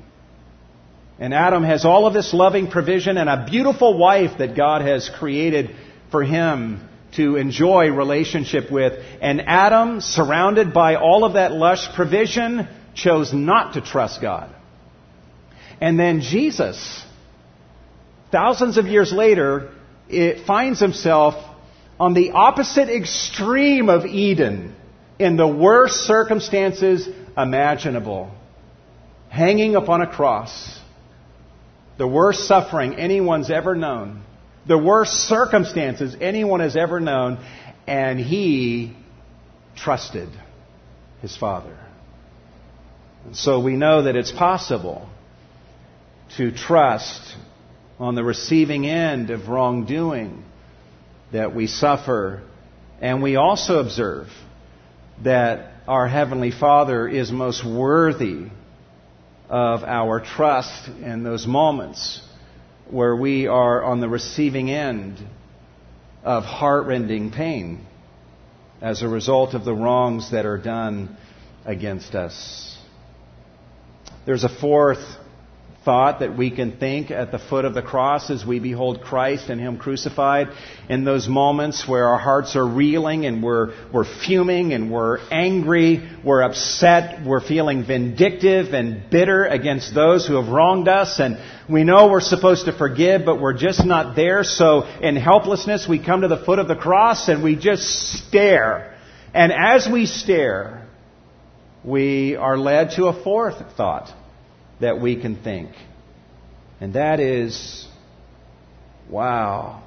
[1.19, 5.11] And Adam has all of this loving provision and a beautiful wife that God has
[5.19, 5.75] created
[6.13, 9.03] for him to enjoy relationship with.
[9.21, 14.55] And Adam, surrounded by all of that lush provision, chose not to trust God.
[15.81, 17.05] And then Jesus,
[18.31, 19.73] thousands of years later,
[20.09, 21.35] it finds himself
[21.99, 24.75] on the opposite extreme of Eden
[25.19, 28.31] in the worst circumstances imaginable,
[29.29, 30.79] hanging upon a cross,
[31.99, 34.23] the worst suffering anyone's ever known
[34.67, 37.45] the worst circumstances anyone has ever known,
[37.87, 38.97] and he
[39.77, 40.29] trusted
[41.23, 41.77] his father.
[43.25, 45.09] And so we know that it's possible
[46.37, 47.35] to trust
[47.99, 50.45] on the receiving end of wrongdoing
[51.33, 52.43] that we suffer,
[53.01, 54.29] and we also observe
[55.23, 58.47] that our Heavenly Father is most worthy
[59.49, 62.23] of our trust in those moments
[62.93, 65.19] where we are on the receiving end
[66.23, 67.87] of heartrending pain
[68.81, 71.17] as a result of the wrongs that are done
[71.65, 72.79] against us.
[74.27, 75.05] There's a fourth
[75.91, 79.51] thought that we can think at the foot of the cross as we behold Christ
[79.51, 80.47] and Him crucified.
[80.89, 86.09] In those moments where our hearts are reeling and we're, we're fuming and we're angry,
[86.25, 91.39] we're upset, we're feeling vindictive and bitter against those who have wronged us and
[91.69, 94.45] we know we're supposed to forgive, but we're just not there.
[94.45, 98.97] So in helplessness, we come to the foot of the cross and we just stare.
[99.35, 100.87] And as we stare,
[101.83, 104.15] we are led to a fourth thought
[104.81, 105.71] that we can think.
[106.81, 107.87] And that is,
[109.09, 109.83] wow.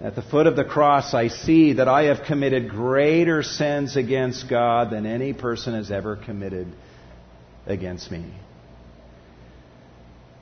[0.00, 4.48] At the foot of the cross, I see that I have committed greater sins against
[4.48, 6.68] God than any person has ever committed
[7.66, 8.24] against me.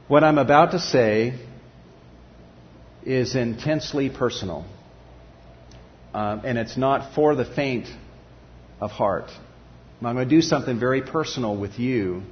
[0.09, 1.35] What I'm about to say
[3.05, 4.65] is intensely personal.
[6.15, 7.87] Um, and it's not for the faint
[8.81, 9.31] of heart.
[10.01, 12.23] I'm going to do something very personal with you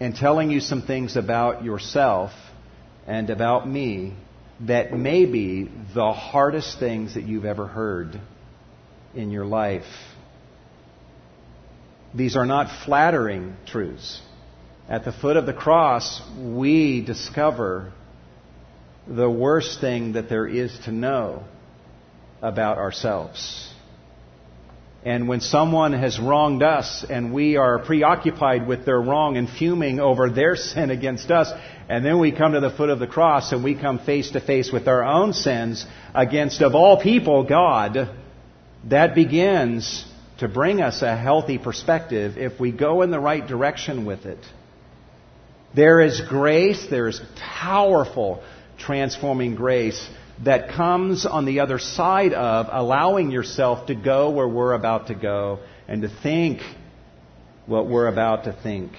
[0.00, 2.32] and telling you some things about yourself
[3.06, 4.14] and about me
[4.60, 8.20] that may be the hardest things that you've ever heard
[9.14, 9.84] in your life.
[12.14, 14.20] These are not flattering truths.
[14.88, 17.92] At the foot of the cross, we discover
[19.06, 21.44] the worst thing that there is to know
[22.40, 23.73] about ourselves.
[25.04, 30.00] And when someone has wronged us and we are preoccupied with their wrong and fuming
[30.00, 31.52] over their sin against us,
[31.88, 34.40] and then we come to the foot of the cross and we come face to
[34.40, 35.84] face with our own sins
[36.14, 38.16] against, of all people, God,
[38.84, 40.06] that begins
[40.38, 44.38] to bring us a healthy perspective if we go in the right direction with it.
[45.74, 48.42] There is grace, there is powerful
[48.78, 50.08] transforming grace
[50.42, 55.14] that comes on the other side of allowing yourself to go where we're about to
[55.14, 56.60] go and to think
[57.66, 58.92] what we're about to think.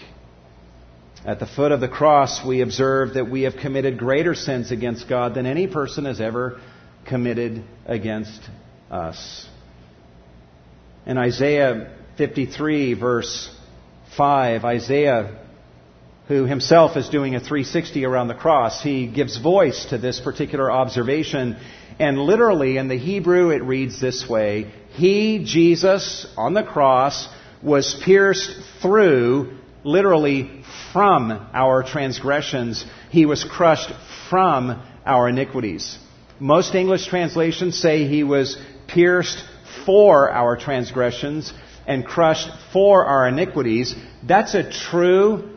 [1.25, 5.09] At the foot of the cross, we observe that we have committed greater sins against
[5.09, 6.61] God than any person has ever
[7.07, 8.41] committed against
[8.91, 9.47] us.
[11.05, 13.49] In Isaiah 53, verse
[14.17, 15.44] 5, Isaiah
[16.27, 20.71] who himself is doing a 360 around the cross, he gives voice to this particular
[20.71, 21.57] observation.
[21.99, 27.27] And literally in the Hebrew it reads this way He, Jesus, on the cross,
[27.61, 32.83] was pierced through, literally from our transgressions.
[33.11, 33.91] He was crushed
[34.29, 35.97] from our iniquities.
[36.39, 38.57] Most English translations say he was
[38.87, 39.43] pierced
[39.85, 41.53] for our transgressions
[41.87, 43.95] and crushed for our iniquities.
[44.23, 45.54] That's a true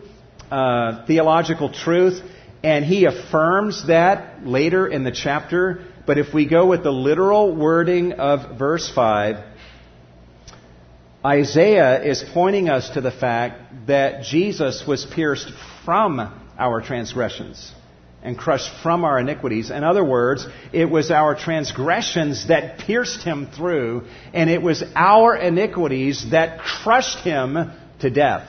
[0.50, 2.22] uh, theological truth,
[2.62, 5.84] and he affirms that later in the chapter.
[6.06, 9.44] But if we go with the literal wording of verse 5,
[11.24, 15.50] Isaiah is pointing us to the fact that Jesus was pierced
[15.84, 16.20] from
[16.58, 17.72] our transgressions
[18.22, 19.70] and crushed from our iniquities.
[19.70, 25.36] In other words, it was our transgressions that pierced him through, and it was our
[25.36, 27.70] iniquities that crushed him
[28.00, 28.48] to death.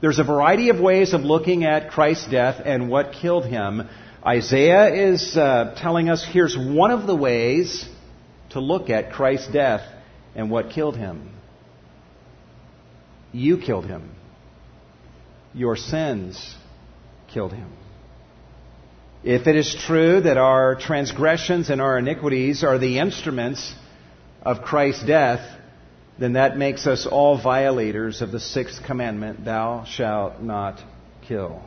[0.00, 3.88] There's a variety of ways of looking at Christ's death and what killed him.
[4.24, 7.88] Isaiah is uh, telling us here's one of the ways
[8.50, 9.80] to look at Christ's death
[10.34, 11.30] and what killed him.
[13.32, 14.10] You killed him.
[15.54, 16.54] Your sins
[17.28, 17.72] killed him.
[19.24, 23.74] If it is true that our transgressions and our iniquities are the instruments
[24.42, 25.40] of Christ's death,
[26.18, 30.80] then that makes us all violators of the sixth commandment thou shalt not
[31.28, 31.62] kill.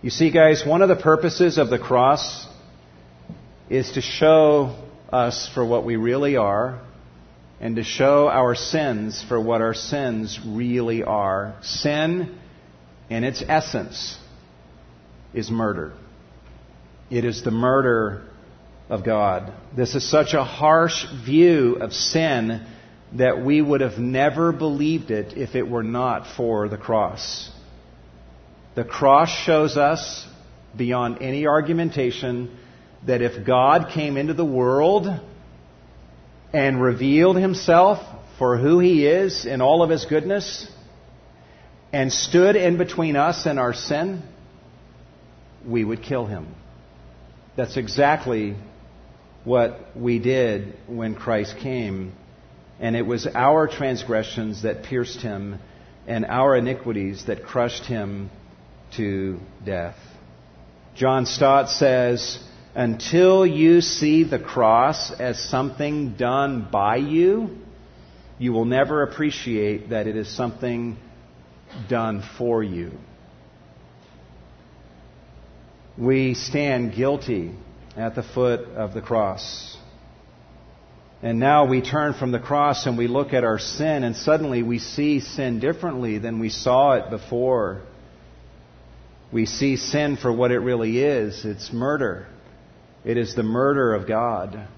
[0.00, 2.46] You see, guys, one of the purposes of the cross
[3.68, 4.76] is to show
[5.12, 6.80] us for what we really are
[7.60, 11.56] and to show our sins for what our sins really are.
[11.62, 12.38] Sin,
[13.10, 14.16] in its essence,
[15.34, 15.94] is murder.
[17.10, 18.27] It is the murder
[18.88, 19.52] of God.
[19.76, 22.66] This is such a harsh view of sin
[23.12, 27.50] that we would have never believed it if it were not for the cross.
[28.74, 30.26] The cross shows us,
[30.76, 32.56] beyond any argumentation,
[33.06, 35.08] that if God came into the world
[36.52, 37.98] and revealed himself
[38.38, 40.70] for who he is in all of his goodness
[41.92, 44.22] and stood in between us and our sin,
[45.66, 46.54] we would kill him.
[47.56, 48.56] That's exactly
[49.48, 52.12] what we did when Christ came.
[52.78, 55.58] And it was our transgressions that pierced him
[56.06, 58.30] and our iniquities that crushed him
[58.96, 59.96] to death.
[60.94, 62.38] John Stott says,
[62.74, 67.56] until you see the cross as something done by you,
[68.38, 70.98] you will never appreciate that it is something
[71.88, 72.92] done for you.
[75.98, 77.52] we stand guilty
[77.98, 79.76] at the foot of the cross.
[81.20, 84.62] And now we turn from the cross and we look at our sin, and suddenly
[84.62, 87.82] we see sin differently than we saw it before.
[89.32, 92.28] We see sin for what it really is it's murder.
[93.04, 94.68] It is the murder of God.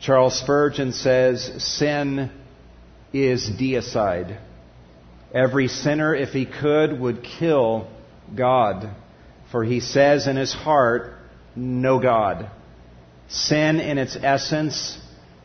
[0.00, 2.30] Charles Spurgeon says sin
[3.12, 4.40] is deicide.
[5.34, 7.90] Every sinner, if he could, would kill
[8.34, 8.94] God.
[9.50, 11.17] For he says in his heart,
[11.56, 12.50] no God.
[13.28, 14.98] Sin in its essence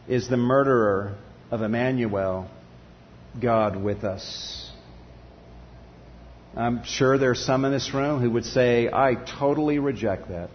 [0.07, 1.15] is the murderer
[1.51, 2.49] of Emmanuel,
[3.41, 4.71] God with us.
[6.55, 10.49] I'm sure there's some in this room who would say, I totally reject that.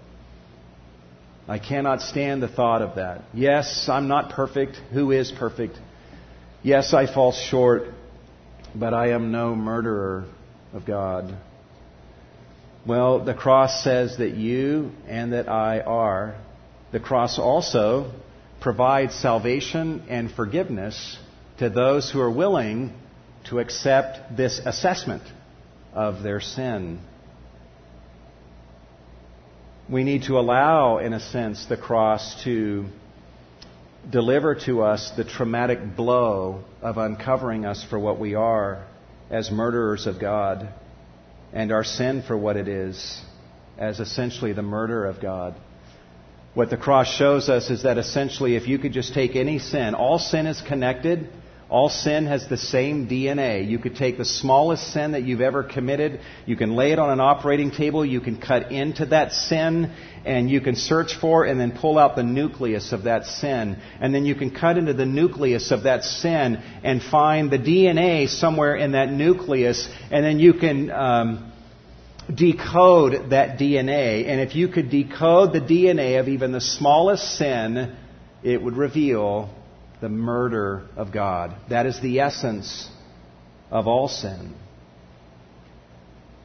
[1.49, 3.23] I cannot stand the thought of that.
[3.33, 4.77] Yes, I'm not perfect.
[4.93, 5.79] Who is perfect?
[6.63, 7.85] Yes, I fall short,
[8.75, 10.27] but I am no murderer
[10.73, 11.37] of God.
[12.87, 16.37] Well, the cross says that you and that I are.
[16.93, 18.13] The cross also
[18.61, 21.19] provides salvation and forgiveness
[21.59, 22.93] to those who are willing
[23.51, 25.23] to accept this assessment
[25.93, 27.01] of their sin.
[29.91, 32.87] We need to allow, in a sense, the cross to
[34.09, 38.87] deliver to us the traumatic blow of uncovering us for what we are
[39.31, 40.69] as murderers of God
[41.53, 43.21] and our sin for what it is
[43.79, 45.55] as essentially the murder of God.
[46.55, 49.95] What the cross shows us is that essentially, if you could just take any sin,
[49.95, 51.29] all sin is connected.
[51.71, 53.69] All sin has the same DNA.
[53.69, 57.11] You could take the smallest sin that you've ever committed, you can lay it on
[57.11, 59.93] an operating table, you can cut into that sin,
[60.25, 63.77] and you can search for and then pull out the nucleus of that sin.
[64.01, 68.31] And then you can cut into the nucleus of that sin and find the DNA
[68.31, 70.91] somewhere in that nucleus, and then you can.
[70.91, 71.53] Um,
[72.35, 74.29] decode that DNA.
[74.29, 77.97] And if you could decode the DNA of even the smallest sin,
[78.43, 79.49] it would reveal
[80.01, 81.57] the murder of God.
[81.71, 82.89] That is the essence
[83.71, 84.55] of all sin.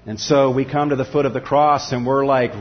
[0.05, 2.51] And so we come to the foot of the cross and we're like,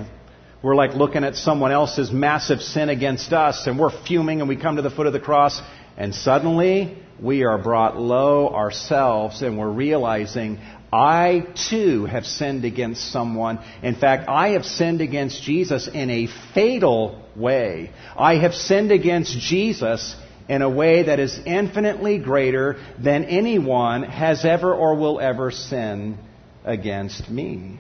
[0.62, 4.56] we're like looking at someone else's massive sin against us and we're fuming and we
[4.56, 5.60] come to the foot of the cross
[5.96, 10.60] and suddenly we are brought low ourselves and we're realizing
[10.92, 13.58] I too have sinned against someone.
[13.82, 17.90] In fact, I have sinned against Jesus in a fatal way.
[18.16, 20.14] I have sinned against Jesus
[20.48, 26.18] in a way that is infinitely greater than anyone has ever or will ever sin
[26.64, 27.78] against me.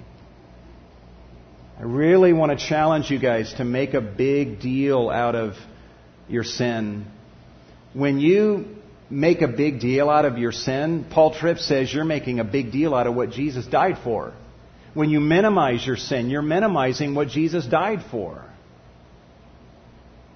[1.78, 5.54] I really want to challenge you guys to make a big deal out of
[6.28, 7.06] your sin.
[7.92, 8.76] When you
[9.10, 12.72] make a big deal out of your sin, Paul Tripp says you're making a big
[12.72, 14.32] deal out of what Jesus died for.
[14.94, 18.44] When you minimize your sin, you're minimizing what Jesus died for.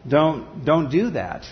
[0.09, 1.45] Don't, don't do that.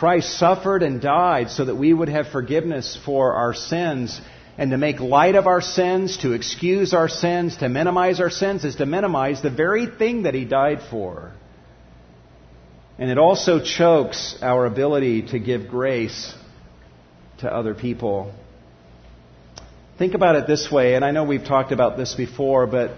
[0.00, 4.18] Christ suffered and died so that we would have forgiveness for our sins.
[4.56, 8.64] And to make light of our sins, to excuse our sins, to minimize our sins,
[8.64, 11.32] is to minimize the very thing that He died for.
[12.98, 16.34] And it also chokes our ability to give grace
[17.40, 18.32] to other people.
[19.98, 22.92] Think about it this way, and I know we've talked about this before, but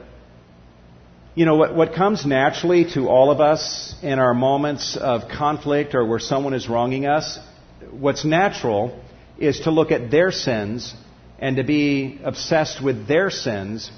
[1.35, 5.95] you know, what, what comes naturally to all of us in our moments of conflict
[5.95, 7.39] or where someone is wronging us,
[7.91, 9.03] what's natural
[9.39, 10.95] is to look at their sins
[11.39, 13.91] and to be obsessed with their sins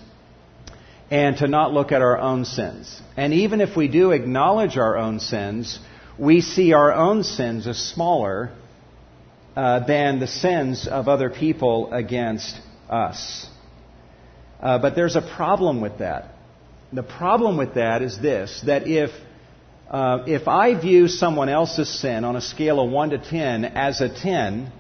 [1.11, 3.03] and to not look at our own sins.
[3.17, 5.81] And even if we do acknowledge our own sins,
[6.17, 8.53] we see our own sins as smaller
[9.57, 12.59] uh, than the sins of other people against
[12.89, 13.47] us.
[14.61, 16.34] Uh, but there's a problem with that.
[16.95, 19.11] The problem with that is this that if,
[19.91, 24.01] uh, if I view someone else's sin on a scale of 1 to 10 as
[24.01, 24.71] a 10,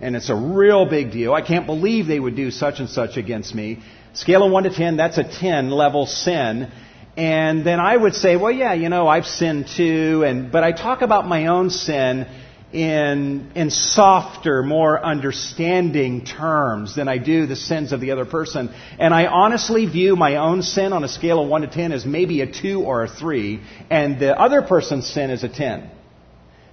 [0.00, 3.16] and it's a real big deal, I can't believe they would do such and such
[3.16, 3.80] against me.
[4.12, 6.70] Scale of 1 to 10, that's a 10 level sin.
[7.16, 10.70] And then I would say, well, yeah, you know, I've sinned too, and, but I
[10.70, 12.28] talk about my own sin
[12.74, 18.74] in, in softer, more understanding terms than I do the sins of the other person.
[18.98, 22.04] And I honestly view my own sin on a scale of 1 to 10 as
[22.04, 23.60] maybe a 2 or a 3,
[23.90, 25.88] and the other person's sin is a 10.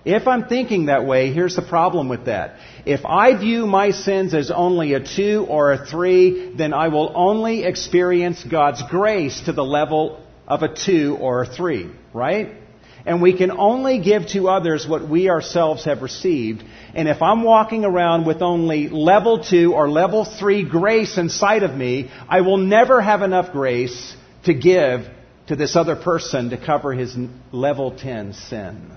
[0.03, 2.55] If I'm thinking that way, here's the problem with that.
[2.87, 7.11] If I view my sins as only a two or a three, then I will
[7.13, 12.60] only experience God's grace to the level of a two or a three, right?
[13.05, 16.63] And we can only give to others what we ourselves have received.
[16.93, 21.75] And if I'm walking around with only level two or level three grace inside of
[21.75, 25.07] me, I will never have enough grace to give
[25.47, 27.15] to this other person to cover his
[27.51, 28.91] level 10 sin.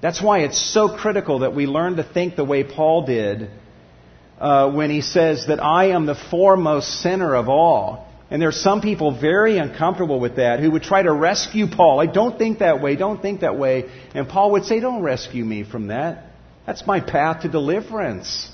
[0.00, 3.50] That's why it's so critical that we learn to think the way Paul did
[4.38, 8.07] uh, when he says that I am the foremost sinner of all.
[8.30, 11.96] And there are some people very uncomfortable with that who would try to rescue Paul.
[11.96, 13.88] Like, don't think that way, don't think that way.
[14.14, 16.26] And Paul would say, don't rescue me from that.
[16.66, 18.50] That's my path to deliverance.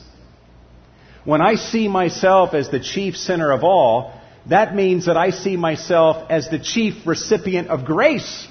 [1.25, 5.57] When I see myself as the chief sinner of all, that means that I see
[5.57, 8.47] myself as the chief recipient of grace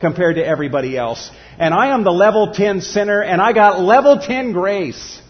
[0.00, 1.30] compared to everybody else.
[1.58, 5.20] And I am the level 10 sinner and I got level 10 grace.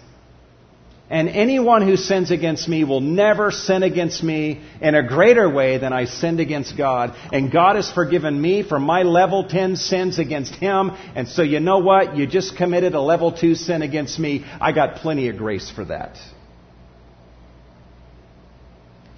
[1.14, 5.78] And anyone who sins against me will never sin against me in a greater way
[5.78, 7.14] than I sinned against God.
[7.32, 10.90] And God has forgiven me for my level 10 sins against Him.
[11.14, 12.16] And so you know what?
[12.16, 14.44] You just committed a level 2 sin against me.
[14.60, 16.18] I got plenty of grace for that.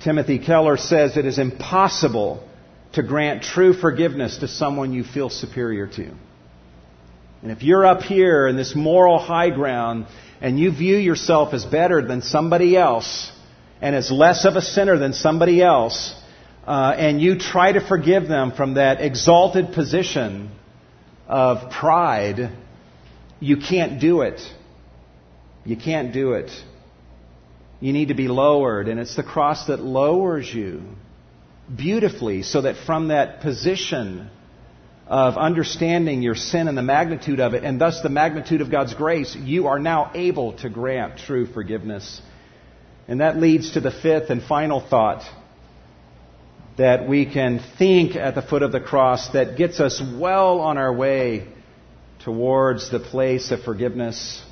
[0.05, 2.47] Timothy Keller says it is impossible
[2.92, 6.11] to grant true forgiveness to someone you feel superior to.
[7.40, 10.07] And if you're up here in this moral high ground
[10.41, 13.30] and you view yourself as better than somebody else
[13.80, 16.14] and as less of a sinner than somebody else,
[16.66, 20.51] uh, and you try to forgive them from that exalted position
[21.28, 22.51] of pride,
[23.39, 24.41] you can't do it.
[25.64, 26.51] You can't do it.
[27.80, 30.82] You need to be lowered, and it's the cross that lowers you
[31.74, 34.30] beautifully so that from that position
[35.07, 38.95] of understanding your sin and the magnitude of it, and thus the magnitude of God's
[38.95, 42.21] grace, you are now able to grant true forgiveness.
[43.07, 45.23] And that leads to the fifth and final thought
[46.77, 50.77] that we can think at the foot of the cross that gets us well on
[50.77, 51.47] our way
[52.25, 54.43] towards the place of forgiveness.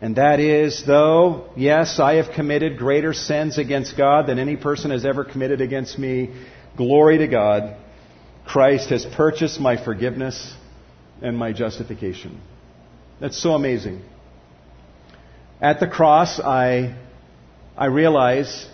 [0.00, 4.90] And that is, though, yes, I have committed greater sins against God than any person
[4.90, 6.30] has ever committed against me,
[6.76, 7.76] glory to God,
[8.48, 10.54] Christ has purchased my forgiveness
[11.20, 12.40] and my justification.
[13.20, 14.02] That's so amazing.
[15.60, 16.96] At the cross, I,
[17.76, 18.66] I realize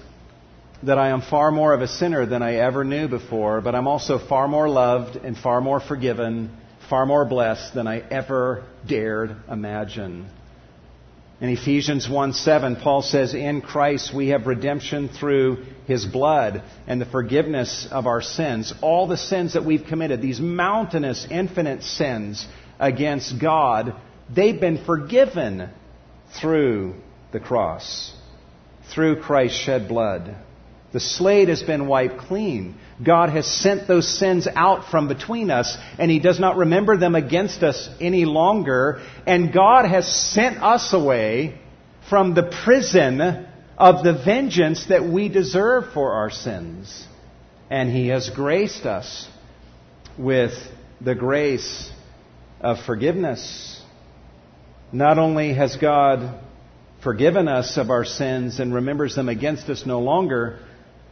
[0.85, 3.89] that I am far more of a sinner than I ever knew before, but I'm
[3.89, 6.57] also far more loved and far more forgiven,
[6.89, 10.29] far more blessed than I ever dared imagine.
[11.41, 17.01] In Ephesians 1 7, Paul says, In Christ we have redemption through his blood and
[17.01, 18.73] the forgiveness of our sins.
[18.83, 22.47] All the sins that we've committed, these mountainous, infinite sins
[22.79, 23.97] against God,
[24.33, 25.71] they've been forgiven
[26.41, 26.95] through
[27.33, 28.15] the cross,
[28.93, 30.37] through Christ's shed blood.
[30.93, 32.77] The slate has been wiped clean.
[33.03, 37.15] God has sent those sins out from between us, and He does not remember them
[37.15, 39.03] against us any longer.
[39.27, 41.59] And God has sent us away
[42.09, 47.05] from the prison of the vengeance that we deserve for our sins.
[47.69, 49.29] And He has graced us
[50.17, 50.53] with
[51.01, 51.91] the grace
[52.61, 53.83] of forgiveness.
[54.93, 56.41] Not only has God
[57.03, 60.61] forgiven us of our sins and remembers them against us no longer,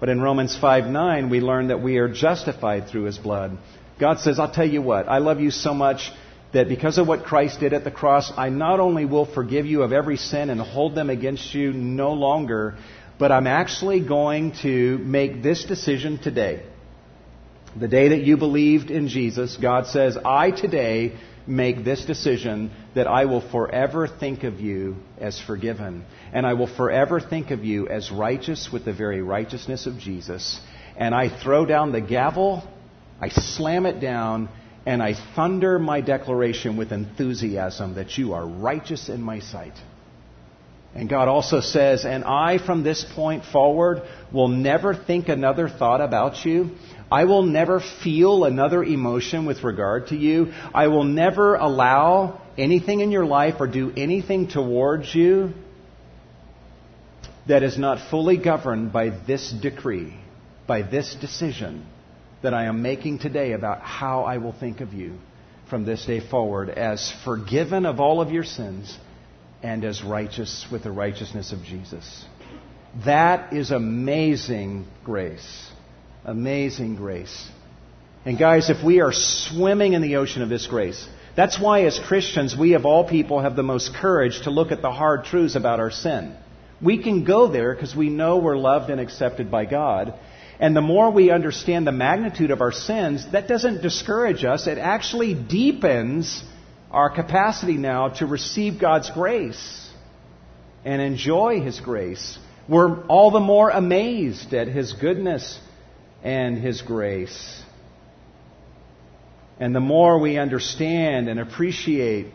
[0.03, 3.57] but in Romans 5 9, we learn that we are justified through his blood.
[4.01, 6.11] God says, I'll tell you what, I love you so much
[6.53, 9.83] that because of what Christ did at the cross, I not only will forgive you
[9.85, 12.79] of every sin and hold them against you no longer,
[13.17, 16.67] but I'm actually going to make this decision today.
[17.79, 21.17] The day that you believed in Jesus, God says, I today
[21.47, 26.05] make this decision that I will forever think of you as forgiven.
[26.33, 30.61] And I will forever think of you as righteous with the very righteousness of Jesus.
[30.97, 32.63] And I throw down the gavel,
[33.21, 34.51] I slam it down,
[34.85, 39.75] and I thunder my declaration with enthusiasm that you are righteous in my sight.
[40.95, 46.03] And God also says, and I from this point forward will never think another thought
[46.03, 46.73] about you.
[47.13, 50.55] I will never feel another emotion with regard to you.
[50.73, 55.53] I will never allow anything in your life or do anything towards you
[57.47, 60.17] that is not fully governed by this decree,
[60.67, 61.87] by this decision
[62.43, 65.19] that I am making today about how I will think of you
[65.69, 68.97] from this day forward as forgiven of all of your sins
[69.63, 72.25] and as righteous with the righteousness of Jesus.
[73.05, 75.72] That is amazing grace.
[76.25, 77.49] Amazing grace.
[78.25, 81.05] And guys, if we are swimming in the ocean of this grace,
[81.35, 84.83] that's why as Christians, we of all people have the most courage to look at
[84.83, 86.37] the hard truths about our sin.
[86.81, 90.15] We can go there because we know we're loved and accepted by God.
[90.61, 94.69] And the more we understand the magnitude of our sins, that doesn't discourage us.
[94.69, 96.45] It actually deepens
[96.93, 99.91] our capacity now to receive God's grace
[100.85, 102.39] and enjoy His grace.
[102.69, 105.59] We're all the more amazed at His goodness
[106.23, 107.63] and His grace.
[109.59, 112.27] And the more we understand and appreciate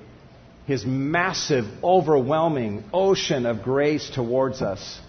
[0.66, 5.00] His massive, overwhelming ocean of grace towards us,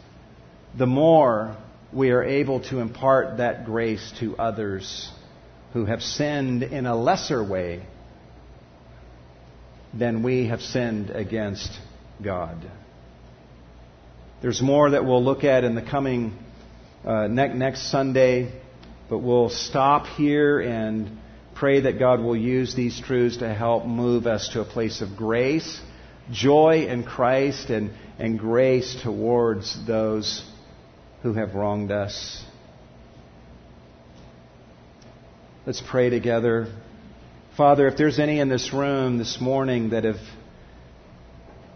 [0.76, 1.56] the more
[1.92, 5.10] we are able to impart that grace to others
[5.72, 7.82] who have sinned in a lesser way
[9.94, 11.70] than we have sinned against
[12.22, 12.70] God.
[14.42, 16.36] There's more that we'll look at in the coming
[17.04, 18.52] uh, ne- next Sunday,
[19.08, 21.18] but we'll stop here and
[21.54, 25.16] pray that God will use these truths to help move us to a place of
[25.16, 25.80] grace,
[26.30, 30.44] joy in Christ, and, and grace towards those
[31.22, 32.44] who have wronged us.
[35.66, 36.72] Let's pray together.
[37.56, 40.20] Father, if there's any in this room this morning that have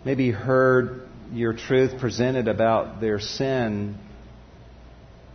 [0.05, 3.99] maybe heard your truth presented about their sin,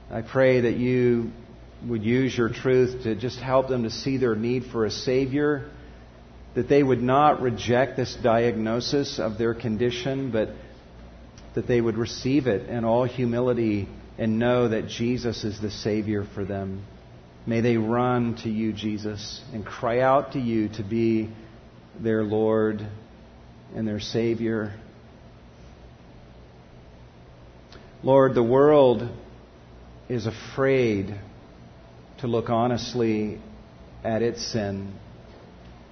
[0.10, 1.32] I pray that you
[1.86, 5.70] would use your truth to just help them to see their need for a Savior,
[6.56, 10.50] that they would not reject this diagnosis of their condition, but
[11.54, 16.26] that they would receive it in all humility and know that Jesus is the Savior
[16.34, 16.84] for them.
[17.46, 21.30] May they run to you, Jesus, and cry out to you to be
[22.00, 22.86] their Lord
[23.76, 24.74] and their Savior.
[28.04, 29.08] Lord, the world
[30.10, 31.16] is afraid
[32.20, 33.40] to look honestly
[34.04, 34.94] at its sin.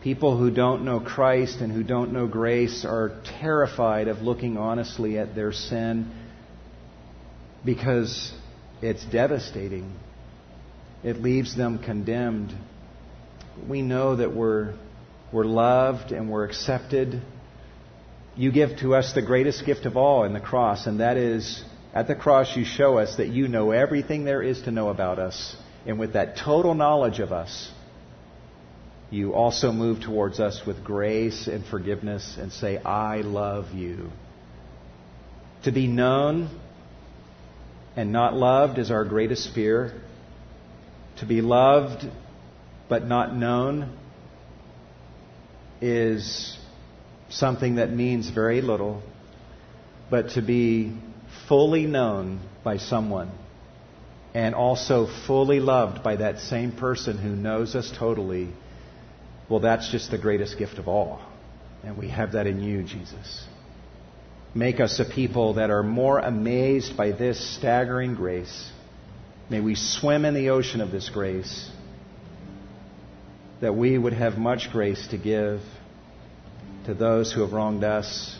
[0.01, 5.17] People who don't know Christ and who don't know grace are terrified of looking honestly
[5.17, 6.11] at their sin
[7.63, 8.32] because
[8.82, 9.95] it's devastating.
[11.03, 12.53] It leaves them condemned.
[13.67, 14.76] We know that we're,
[15.32, 17.21] we're loved and we're accepted.
[18.36, 21.63] You give to us the greatest gift of all in the cross, and that is
[21.93, 25.17] at the cross you show us that you know everything there is to know about
[25.17, 25.55] us.
[25.86, 27.71] And with that total knowledge of us,
[29.11, 34.09] you also move towards us with grace and forgiveness and say, I love you.
[35.63, 36.49] To be known
[37.95, 39.93] and not loved is our greatest fear.
[41.19, 42.05] To be loved
[42.89, 43.97] but not known
[45.81, 46.57] is
[47.29, 49.03] something that means very little.
[50.09, 50.97] But to be
[51.47, 53.31] fully known by someone
[54.36, 58.49] and also fully loved by that same person who knows us totally,
[59.49, 61.21] well, that's just the greatest gift of all.
[61.83, 63.45] And we have that in you, Jesus.
[64.53, 68.71] Make us a people that are more amazed by this staggering grace.
[69.49, 71.71] May we swim in the ocean of this grace,
[73.61, 75.61] that we would have much grace to give
[76.88, 78.38] to those who have wronged us.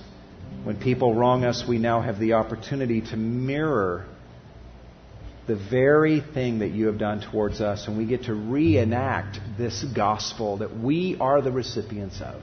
[0.66, 4.08] When people wrong us, we now have the opportunity to mirror
[5.48, 9.84] the very thing that you have done towards us, and we get to reenact this
[9.96, 12.42] gospel that we are the recipients of.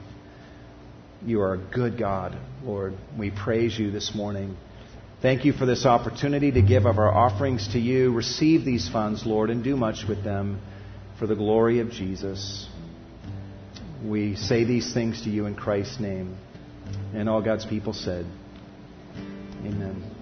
[1.25, 2.95] You are a good God, Lord.
[3.17, 4.57] We praise you this morning.
[5.21, 8.13] Thank you for this opportunity to give of our offerings to you.
[8.13, 10.61] Receive these funds, Lord, and do much with them
[11.17, 12.67] for the glory of Jesus.
[14.03, 16.37] We say these things to you in Christ's name.
[17.13, 18.25] And all God's people said,
[19.65, 20.12] Amen.